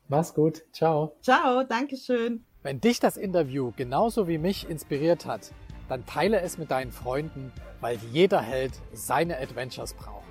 Mach's 0.08 0.34
gut. 0.34 0.64
Ciao. 0.72 1.14
Ciao. 1.22 1.64
Dankeschön. 1.64 2.44
Wenn 2.68 2.82
dich 2.82 3.00
das 3.00 3.16
Interview 3.16 3.72
genauso 3.74 4.28
wie 4.28 4.36
mich 4.36 4.68
inspiriert 4.68 5.24
hat, 5.24 5.52
dann 5.88 6.04
teile 6.04 6.42
es 6.42 6.58
mit 6.58 6.70
deinen 6.70 6.92
Freunden, 6.92 7.50
weil 7.80 7.96
jeder 8.12 8.42
Held 8.42 8.72
seine 8.92 9.38
Adventures 9.38 9.94
braucht. 9.94 10.27